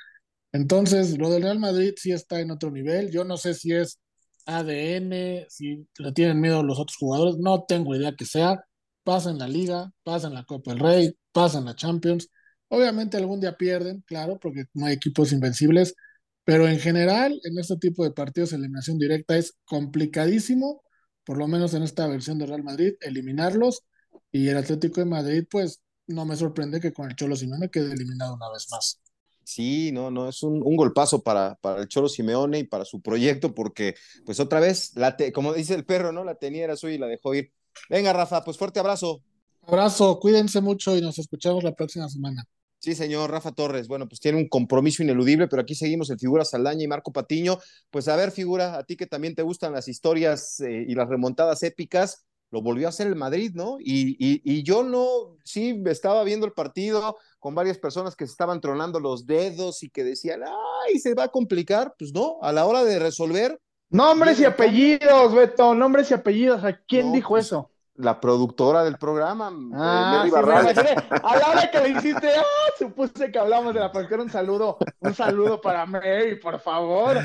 [0.52, 3.12] Entonces, lo del Real Madrid sí está en otro nivel.
[3.12, 4.00] Yo no sé si es
[4.46, 8.64] ADN, si le tienen miedo los otros jugadores, no tengo idea que sea.
[9.04, 12.30] Pasan la liga, pasan la Copa del Rey, pasan la Champions.
[12.70, 15.96] Obviamente algún día pierden, claro, porque no hay equipos invencibles,
[16.44, 20.82] pero en general en este tipo de partidos eliminación directa es complicadísimo,
[21.28, 23.84] por lo menos en esta versión de Real Madrid, eliminarlos
[24.32, 27.92] y el Atlético de Madrid pues no me sorprende que con el Cholo Simeone quede
[27.92, 29.02] eliminado una vez más.
[29.44, 33.54] Sí, no, no, es un, golpazo para, para el Cholo Simeone y para su proyecto,
[33.54, 36.24] porque pues otra vez, la como dice el perro, ¿no?
[36.24, 37.52] La tenía era suya y la dejó ir.
[37.90, 39.22] Venga, Rafa, pues fuerte abrazo.
[39.64, 42.46] Abrazo, cuídense mucho y nos escuchamos la próxima semana.
[42.80, 43.88] Sí, señor Rafa Torres.
[43.88, 47.58] Bueno, pues tiene un compromiso ineludible, pero aquí seguimos el figura Saldaña y Marco Patiño.
[47.90, 51.10] Pues a ver, figura, a ti que también te gustan las historias eh, y las
[51.10, 53.78] remontadas épicas, lo volvió a hacer el Madrid, ¿no?
[53.80, 58.62] Y, y, yo no, sí, estaba viendo el partido con varias personas que se estaban
[58.62, 61.94] tronando los dedos y que decían, ay, se va a complicar.
[61.98, 63.60] Pues no, a la hora de resolver.
[63.90, 66.64] Nombres y apellidos, Beto, nombres y apellidos.
[66.64, 67.72] ¿A quién dijo pues, eso?
[67.98, 70.32] La productora del programa, ah, sí,
[71.24, 72.44] A la hora que le hiciste, ah,
[72.78, 74.24] supuse que hablamos de la productora.
[74.24, 77.18] Un saludo, un saludo para Mary, por favor.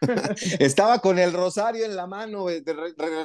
[0.58, 2.62] Estaba con el rosario en la mano, eh,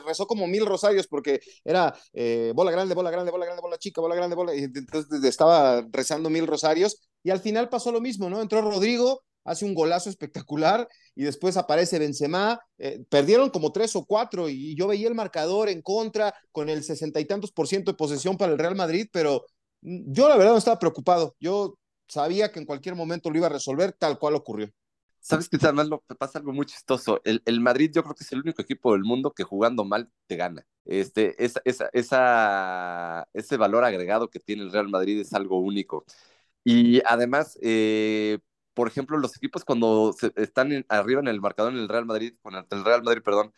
[0.05, 4.01] rezó como mil rosarios porque era eh, bola grande, bola grande, bola grande, bola chica,
[4.01, 4.55] bola grande, bola.
[4.55, 8.41] Y entonces estaba rezando mil rosarios y al final pasó lo mismo, ¿no?
[8.41, 12.59] Entró Rodrigo, hace un golazo espectacular y después aparece Benzema.
[12.77, 16.83] Eh, perdieron como tres o cuatro y yo veía el marcador en contra con el
[16.83, 19.43] sesenta y tantos por ciento de posesión para el Real Madrid, pero
[19.81, 21.35] mm, yo la verdad no estaba preocupado.
[21.39, 24.69] Yo sabía que en cualquier momento lo iba a resolver tal cual ocurrió.
[25.19, 25.57] ¿Sabes qué?
[25.61, 27.19] Además, pasa algo muy chistoso.
[27.23, 30.09] El, el, Madrid, yo creo que es el único equipo del mundo que jugando mal
[30.27, 30.65] te gana.
[30.85, 31.61] Este, esa,
[31.93, 36.05] esa, ese valor agregado que tiene el Real Madrid es algo único.
[36.63, 38.39] Y además, eh,
[38.79, 42.55] por ejemplo, los equipos cuando están arriba en el marcador en el Real Madrid, con
[42.55, 43.53] el, Real Madrid, perdón,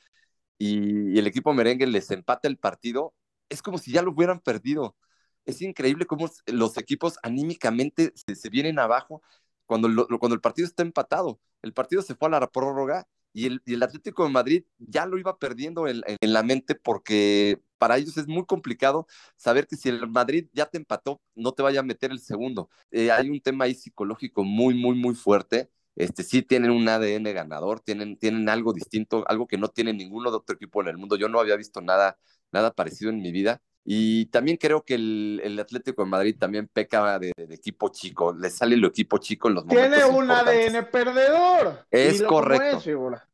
[0.57, 3.13] y, el equipo merengue les empata el partido,
[3.47, 4.97] es como si ya lo hubieran perdido.
[5.45, 9.21] Es increíble cómo los equipos anímicamente se, se vienen abajo
[9.67, 11.39] cuando, cuando el partido está empatado.
[11.61, 15.05] El partido se fue a la prórroga y el, y el Atlético de Madrid ya
[15.05, 19.07] lo iba perdiendo en, en, la mente porque para ellos es muy complicado
[19.37, 22.69] saber que si el Madrid ya te empató, no te vaya a meter el segundo.
[22.91, 25.71] Eh, hay un tema ahí psicológico muy, muy, muy fuerte.
[25.95, 30.29] Este, sí tienen un ADN ganador, tienen, tienen algo distinto, algo que no tiene ninguno
[30.29, 31.15] de otro equipo en el mundo.
[31.15, 32.19] Yo no había visto nada,
[32.51, 33.63] nada parecido en mi vida.
[33.83, 38.75] Y también creo que el, Atlético de Madrid también peca de, equipo chico, le sale
[38.75, 41.85] el equipo chico en los momentos Tiene un ADN perdedor.
[41.89, 42.79] Es correcto.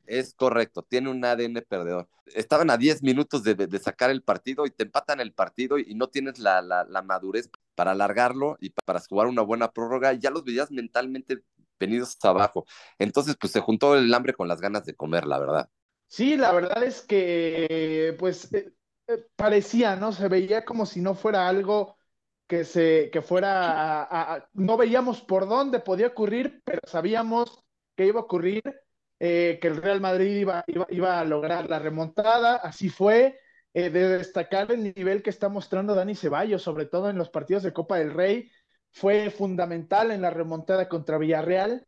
[0.06, 2.08] Es, correcto, tiene un ADN perdedor.
[2.28, 6.08] Estaban a 10 minutos de, sacar el partido y te empatan el partido y, no
[6.08, 10.14] tienes la, la, madurez para alargarlo y para jugar una buena prórroga.
[10.14, 11.44] Ya los veías mentalmente
[11.78, 12.66] venidos abajo.
[13.00, 15.70] Entonces, pues se juntó el hambre con las ganas de comer, la verdad.
[16.08, 18.72] Sí, la verdad es que, pues, eh,
[19.36, 20.12] parecía, ¿no?
[20.12, 21.98] Se veía como si no fuera algo
[22.48, 27.64] que se, que fuera, no veíamos por dónde podía ocurrir, pero sabíamos
[27.96, 28.62] que iba a ocurrir,
[29.20, 33.40] eh, que el Real Madrid iba, iba, a lograr la remontada, así fue,
[33.74, 37.64] eh, de destacar el nivel que está mostrando Dani Ceballos, sobre todo en los partidos
[37.64, 38.50] de Copa del Rey,
[38.92, 41.86] fue fundamental en la remontada contra Villarreal,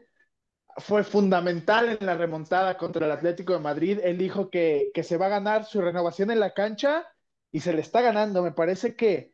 [0.79, 3.99] fue fundamental en la remontada contra el Atlético de Madrid.
[4.03, 7.07] Él dijo que, que, se va a ganar su renovación en la cancha
[7.51, 8.43] y se le está ganando.
[8.43, 9.33] Me parece que,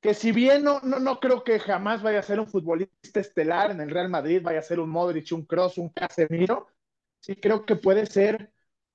[0.00, 3.70] que si bien no, no, no creo que jamás vaya a ser un futbolista estelar
[3.70, 6.68] en el Real Madrid, vaya a ser un Modric, un Cross, un Casemiro,
[7.20, 8.52] sí creo que puede ser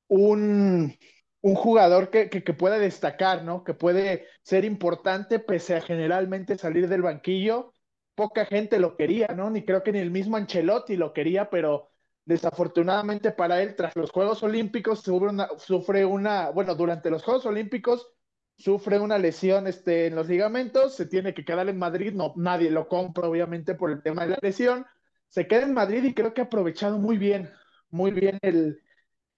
[0.07, 0.97] un,
[1.41, 3.63] un jugador que, que, que pueda destacar, ¿no?
[3.63, 7.73] Que puede ser importante pese a generalmente salir del banquillo
[8.19, 9.49] poca gente lo quería, ¿no?
[9.49, 11.88] Ni creo que ni el mismo Ancelotti lo quería, pero
[12.29, 17.47] desafortunadamente para él, tras los Juegos Olímpicos, sufre una, sufre una bueno, durante los Juegos
[17.47, 18.07] Olímpicos
[18.55, 22.69] sufre una lesión este, en los ligamentos, se tiene que quedar en Madrid, no, nadie
[22.69, 24.85] lo compra obviamente por el tema de la lesión,
[25.27, 27.51] se queda en Madrid y creo que ha aprovechado muy bien,
[27.89, 28.79] muy bien el,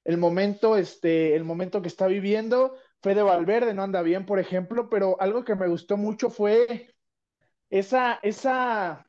[0.03, 2.75] el momento, este, el momento que está viviendo.
[3.01, 6.93] Fede Valverde no anda bien, por ejemplo, pero algo que me gustó mucho fue
[7.69, 9.07] esa, esa,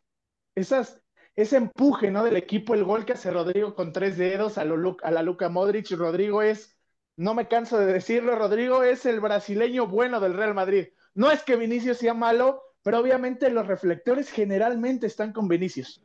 [0.54, 1.01] esas,
[1.34, 2.24] ese empuje ¿no?
[2.24, 5.90] del equipo, el gol que hace Rodrigo con tres dedos a, a la Luca Modric.
[5.92, 6.78] Rodrigo es,
[7.16, 10.88] no me canso de decirlo, Rodrigo es el brasileño bueno del Real Madrid.
[11.14, 16.04] No es que Vinicius sea malo, pero obviamente los reflectores generalmente están con Vinicius.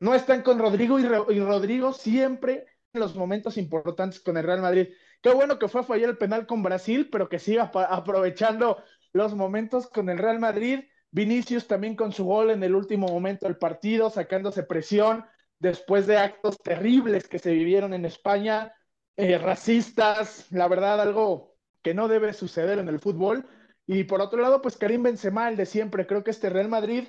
[0.00, 4.60] No están con Rodrigo y, y Rodrigo siempre en los momentos importantes con el Real
[4.60, 4.88] Madrid.
[5.22, 8.82] Qué bueno que fue a fallar el penal con Brasil, pero que siga aprovechando
[9.12, 10.80] los momentos con el Real Madrid
[11.16, 15.24] Vinicius también con su gol en el último momento del partido, sacándose presión
[15.58, 18.74] después de actos terribles que se vivieron en España.
[19.18, 23.46] eh, racistas, la verdad, algo que no debe suceder en el fútbol.
[23.86, 27.08] Y por otro lado, pues Karim Benzema, el de siempre, creo que este Real Madrid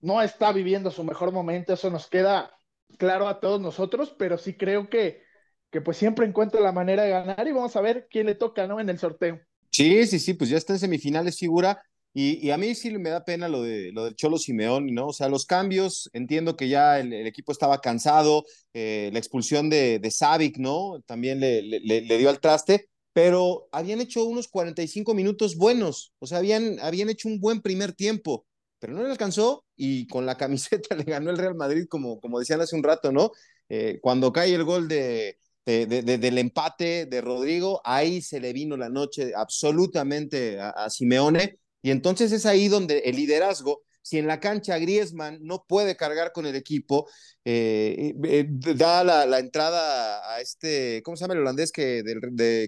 [0.00, 2.52] no está viviendo su mejor momento, eso nos queda
[2.96, 5.24] claro a todos nosotros, pero sí creo que,
[5.72, 8.68] que pues siempre encuentra la manera de ganar y vamos a ver quién le toca,
[8.68, 8.78] ¿no?
[8.78, 9.40] En el sorteo.
[9.72, 11.82] Sí, sí, sí, pues ya está en semifinales figura.
[12.14, 15.08] Y, a mí sí me da pena lo, de, lo del Cholo Simeón, ¿no?
[15.08, 18.44] O sea, los cambios, entiendo que ya el, equipo estaba cansado,
[18.74, 21.00] eh, la expulsión de, de Savic, ¿no?
[21.06, 26.38] También le, le, dio al traste, pero habían hecho unos 45 minutos buenos, o sea,
[26.38, 28.46] habían, habían hecho un buen primer tiempo,
[28.78, 32.40] pero no le alcanzó y con la camiseta le ganó el Real Madrid, como, como
[32.40, 33.30] decían hace un rato, ¿no?
[33.68, 38.88] Eh, cuando cae el gol de, del empate de Rodrigo, ahí se le vino la
[38.88, 41.58] noche absolutamente a, Simeone.
[41.82, 46.32] Y entonces es ahí donde el liderazgo, si en la cancha Griezmann no puede cargar
[46.32, 47.08] con el equipo,
[47.44, 52.02] eh, eh, da la, entrada a este, ¿cómo se llama el holandés que,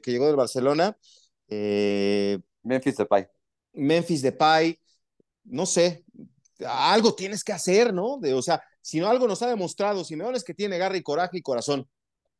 [0.03, 0.97] que llegó del Barcelona?
[2.63, 3.27] Memphis Depay.
[3.73, 4.79] Memphis Depay,
[5.45, 6.05] no sé,
[6.67, 8.19] algo tienes que hacer, ¿no?
[8.19, 11.03] De, o sea, si no algo nos ha demostrado Simeone es que tiene garra y
[11.03, 11.89] coraje y corazón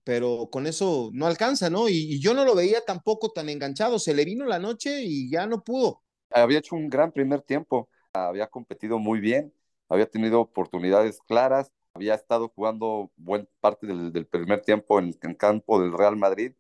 [0.05, 1.89] pero con eso no alcanza, ¿no?
[1.89, 5.47] Y, yo no lo veía tampoco tan enganchado, se le vino la noche y ya
[5.47, 6.03] no pudo.
[6.31, 9.53] Había hecho un gran primer tiempo, había competido muy bien,
[9.89, 15.81] había tenido oportunidades claras, había estado jugando buena parte del, primer tiempo en, en, campo
[15.81, 16.53] del Real Madrid.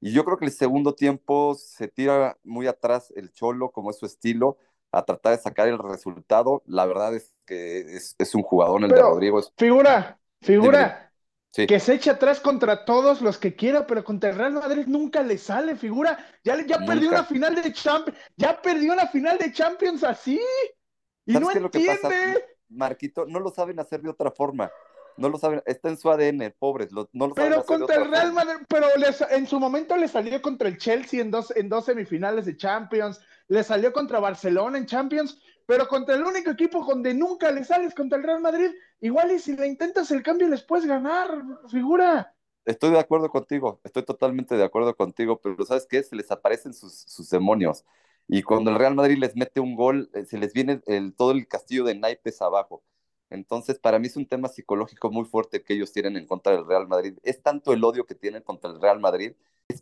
[0.00, 3.98] Y yo creo que el segundo tiempo se tira muy atrás el Cholo, como es
[3.98, 4.58] su estilo,
[4.92, 6.62] a tratar de sacar el resultado.
[6.66, 9.40] La verdad es que es, un jugador el de Rodrigo.
[9.56, 11.05] Figura, figura.
[11.52, 15.22] Que se eche atrás contra todos los que quiera, pero contra el Real Madrid nunca
[15.22, 16.18] le sale, figura.
[16.44, 20.38] Ya, ya perdió una final de Champions, ya perdió una final de Champions así.
[21.24, 22.44] Y no entiende.
[22.68, 24.70] Marquito, no lo saben hacer de otra forma.
[25.16, 28.66] No lo saben, está en su ADN, pobres, no lo Pero contra el Real Madrid,
[28.68, 28.86] pero
[29.30, 33.20] en su momento le salió contra el Chelsea en dos, en dos semifinales de Champions,
[33.48, 37.94] le salió contra Barcelona en Champions, pero contra el único equipo donde nunca le sales
[37.94, 41.28] contra el Real Madrid, igual y si le intentas el cambio les puedes ganar,
[41.68, 42.32] figura.
[42.64, 46.02] Estoy de acuerdo contigo, estoy totalmente de acuerdo contigo, pero ¿sabes qué?
[46.02, 47.84] Se les aparecen sus, demonios.
[48.28, 51.30] Y cuando el Real Madrid les mete un gol, eh, se les viene el, todo
[51.30, 52.82] el castillo de naipes abajo.
[53.30, 56.66] Entonces, para mí es un tema psicológico muy fuerte que ellos tienen en contra del
[56.66, 57.18] Real Madrid.
[57.22, 59.34] Es tanto el odio que tienen contra el Real Madrid,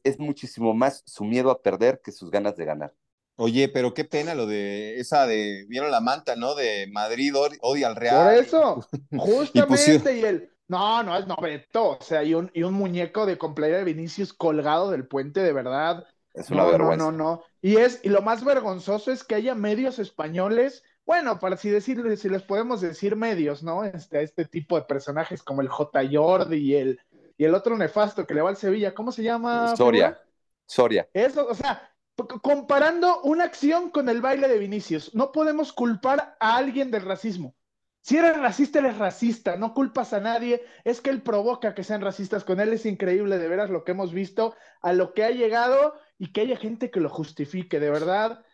[0.03, 2.95] es muchísimo más su miedo a perder que sus ganas de ganar.
[3.37, 6.55] Oye, pero qué pena lo de esa de, vieron la manta, ¿no?
[6.55, 8.25] De Madrid odia al Real.
[8.25, 12.75] Por eso, justamente, y, el, no, no es noveto, o sea, y un, y un
[12.75, 16.05] muñeco de cumpleaños de Vinicius colgado del puente, de verdad.
[16.33, 17.07] Es una vergüenza.
[17.07, 17.43] No, no, no.
[17.61, 22.21] Y es, y lo más vergonzoso es que haya medios españoles, bueno, para así decirles,
[22.21, 23.85] si les podemos decir medios, ¿no?
[23.85, 26.03] Este, este tipo de personajes como el J.
[26.11, 27.01] Jordi y el,
[27.37, 29.77] y el otro nefasto que le va al Sevilla, ¿cómo se llama?
[29.77, 30.21] Soria.
[30.67, 31.09] Soria.
[31.13, 31.94] Eso, o sea,
[32.43, 37.57] comparando una acción con el baile de Vinicius, no podemos culpar a alguien del racismo.
[38.03, 42.03] Si eres racista, eres racista, no culpas a nadie, es que él provoca que sean
[42.03, 45.31] racistas con él, es increíble de veras lo que hemos visto, a lo que ha
[45.31, 48.45] llegado y que haya gente que lo justifique, de verdad.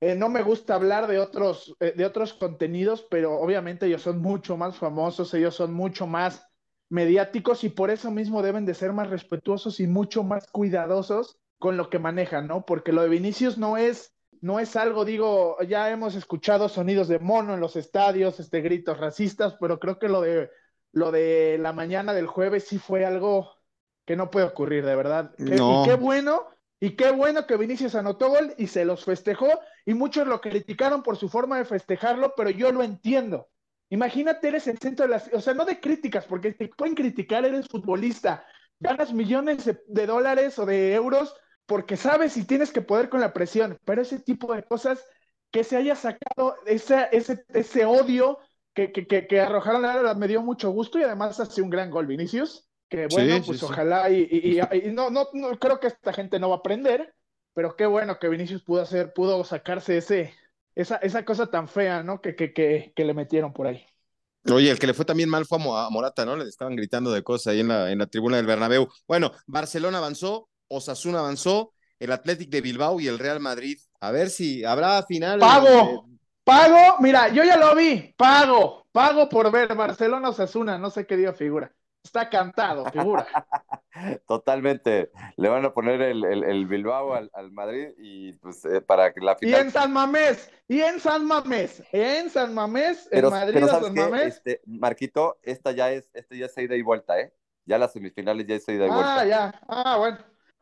[0.00, 4.20] Eh, no me gusta hablar de otros, eh, de otros contenidos, pero obviamente ellos son
[4.20, 6.48] mucho más famosos, ellos son mucho más
[6.88, 11.76] mediáticos y por eso mismo deben de ser más respetuosos y mucho más cuidadosos con
[11.76, 12.64] lo que manejan, ¿no?
[12.64, 17.18] Porque lo de Vinicius no es, no es algo, digo, ya hemos escuchado sonidos de
[17.18, 20.50] mono en los estadios, este, gritos racistas, pero creo que lo de,
[20.92, 23.52] lo de la mañana del jueves sí fue algo
[24.06, 25.34] que no puede ocurrir, de verdad.
[25.38, 25.50] Y
[25.84, 26.46] qué bueno,
[26.80, 29.48] y qué bueno que Vinicius anotó gol y se los festejó,
[29.84, 33.48] y muchos lo criticaron por su forma de festejarlo, pero yo lo entiendo.
[33.90, 37.44] Imagínate, eres el centro de las, o sea, no de críticas, porque te pueden criticar,
[37.44, 38.46] eres futbolista,
[38.78, 41.34] ganas millones de dólares o de euros
[41.68, 45.04] porque sabes si tienes que poder con la presión, pero ese tipo de cosas
[45.50, 48.38] que se haya sacado ese, ese, ese odio
[48.72, 52.66] que, que, que, arrojaron me dio mucho gusto y además hace un gran gol Vinicius,
[52.88, 56.56] que bueno, pues ojalá y, y, no, no, no, creo que esta gente no va
[56.56, 57.14] a aprender,
[57.52, 60.32] pero qué bueno que Vinicius pudo hacer, pudo sacarse ese,
[60.74, 62.22] esa, esa cosa tan fea, ¿no?
[62.22, 63.84] Que, que, que, que le metieron por ahí.
[64.50, 66.34] Oye, el que le fue también mal fue a Morata, ¿no?
[66.34, 68.88] Le estaban gritando de cosas ahí en la, en la tribuna del Bernabéu.
[69.06, 73.78] Bueno, Barcelona avanzó, Osasuna avanzó, el Athletic de Bilbao y el Real Madrid.
[74.00, 75.40] A ver si habrá final.
[75.40, 76.08] Pago,
[76.44, 81.16] pago, mira, yo ya lo vi, pago, pago por ver Barcelona Osasuna, no sé qué
[81.16, 81.72] día figura.
[82.02, 83.26] Está cantado, figura.
[84.26, 85.10] Totalmente.
[85.36, 89.60] Le van a poner el, Bilbao al, Madrid y pues eh, para que la final.
[89.60, 94.36] Y en San Mamés, y en San Mamés, en San Mamés, en Madrid San Mamés.
[94.36, 97.34] Este, Marquito, esta ya es, esta ya es ida y vuelta, ¿eh?
[97.66, 99.20] Ya las semifinales ya es ida y vuelta.
[99.20, 100.18] Ah, ya, ah, bueno.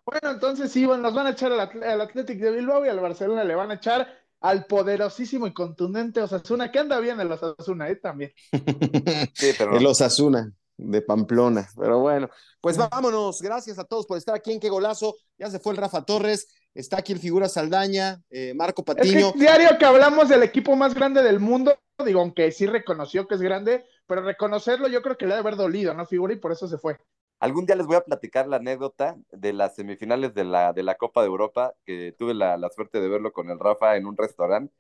[0.06, 3.00] Bueno, entonces sí, bueno, nos van a echar al, al Athletic de Bilbao y al
[3.00, 4.08] Barcelona le van a echar
[4.40, 7.96] al poderosísimo y contundente Osasuna, que anda bien el Osasuna, ¿eh?
[7.96, 8.32] También.
[9.34, 9.76] Sí, pero...
[9.76, 11.68] El Osasuna de Pamplona.
[11.76, 12.30] Pero bueno,
[12.60, 13.40] pues vámonos.
[13.40, 15.16] Gracias a todos por estar aquí en Qué Golazo.
[15.38, 19.32] Ya se fue el Rafa Torres, está aquí el Figura Saldaña, eh, Marco Patiño.
[19.32, 23.42] diario que hablamos del equipo más grande del mundo, digo, aunque sí reconoció que es
[23.42, 26.32] grande, pero reconocerlo yo creo que le debe haber dolido, ¿no, Figura?
[26.34, 26.98] Y por eso se fue.
[27.38, 30.96] Algún día les voy a platicar la anécdota de las semifinales de la, de la
[30.96, 34.16] Copa de Europa, que tuve la, la suerte de verlo con el Rafa en un
[34.16, 34.72] restaurante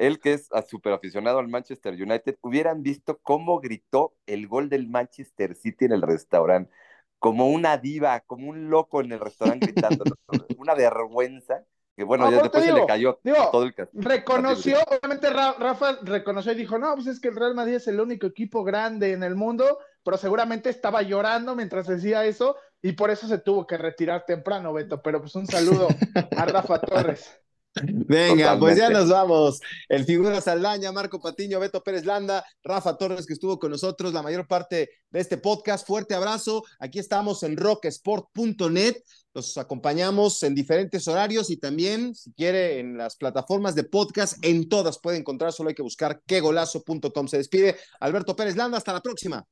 [0.00, 4.88] él que es súper aficionado al Manchester United, hubieran visto cómo gritó el gol del
[4.88, 6.72] Manchester City en el restaurante,
[7.18, 10.04] como una diva, como un loco en el restaurante gritando,
[10.58, 11.64] una vergüenza.
[11.96, 13.20] Que bueno, ya después se le cayó
[13.52, 14.02] todo el castigo.
[14.08, 18.00] Reconoció, obviamente Rafa reconoció y dijo, no, pues es que el Real Madrid es el
[18.00, 23.10] único equipo grande en el mundo, pero seguramente estaba llorando mientras decía eso y por
[23.10, 25.02] eso se tuvo que retirar temprano, Beto.
[25.02, 25.88] Pero pues un saludo
[26.36, 27.30] a Rafa Torres.
[27.82, 29.60] Venga, pues ya nos vamos.
[29.88, 34.22] El figura Saldaña, Marco Patiño, Beto Pérez Landa, Rafa Torres, que estuvo con nosotros la
[34.22, 35.86] mayor parte de este podcast.
[35.86, 36.64] Fuerte abrazo.
[36.80, 38.96] Aquí estamos en rocksport.net.
[39.32, 44.68] Los acompañamos en diferentes horarios y también, si quiere, en las plataformas de podcast, en
[44.68, 45.52] todas puede encontrar.
[45.52, 47.28] Solo hay que buscar quegolazo.com.
[47.28, 48.78] Se despide Alberto Pérez Landa.
[48.78, 49.46] Hasta la próxima.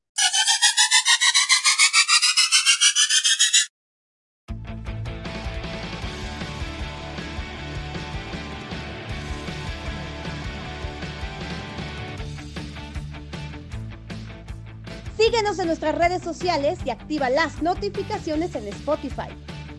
[15.39, 19.29] Síguenos en nuestras redes sociales y activa las notificaciones en Spotify.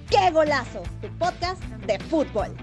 [0.10, 0.82] ¡Qué golazo!
[1.02, 2.56] Tu podcast de fútbol.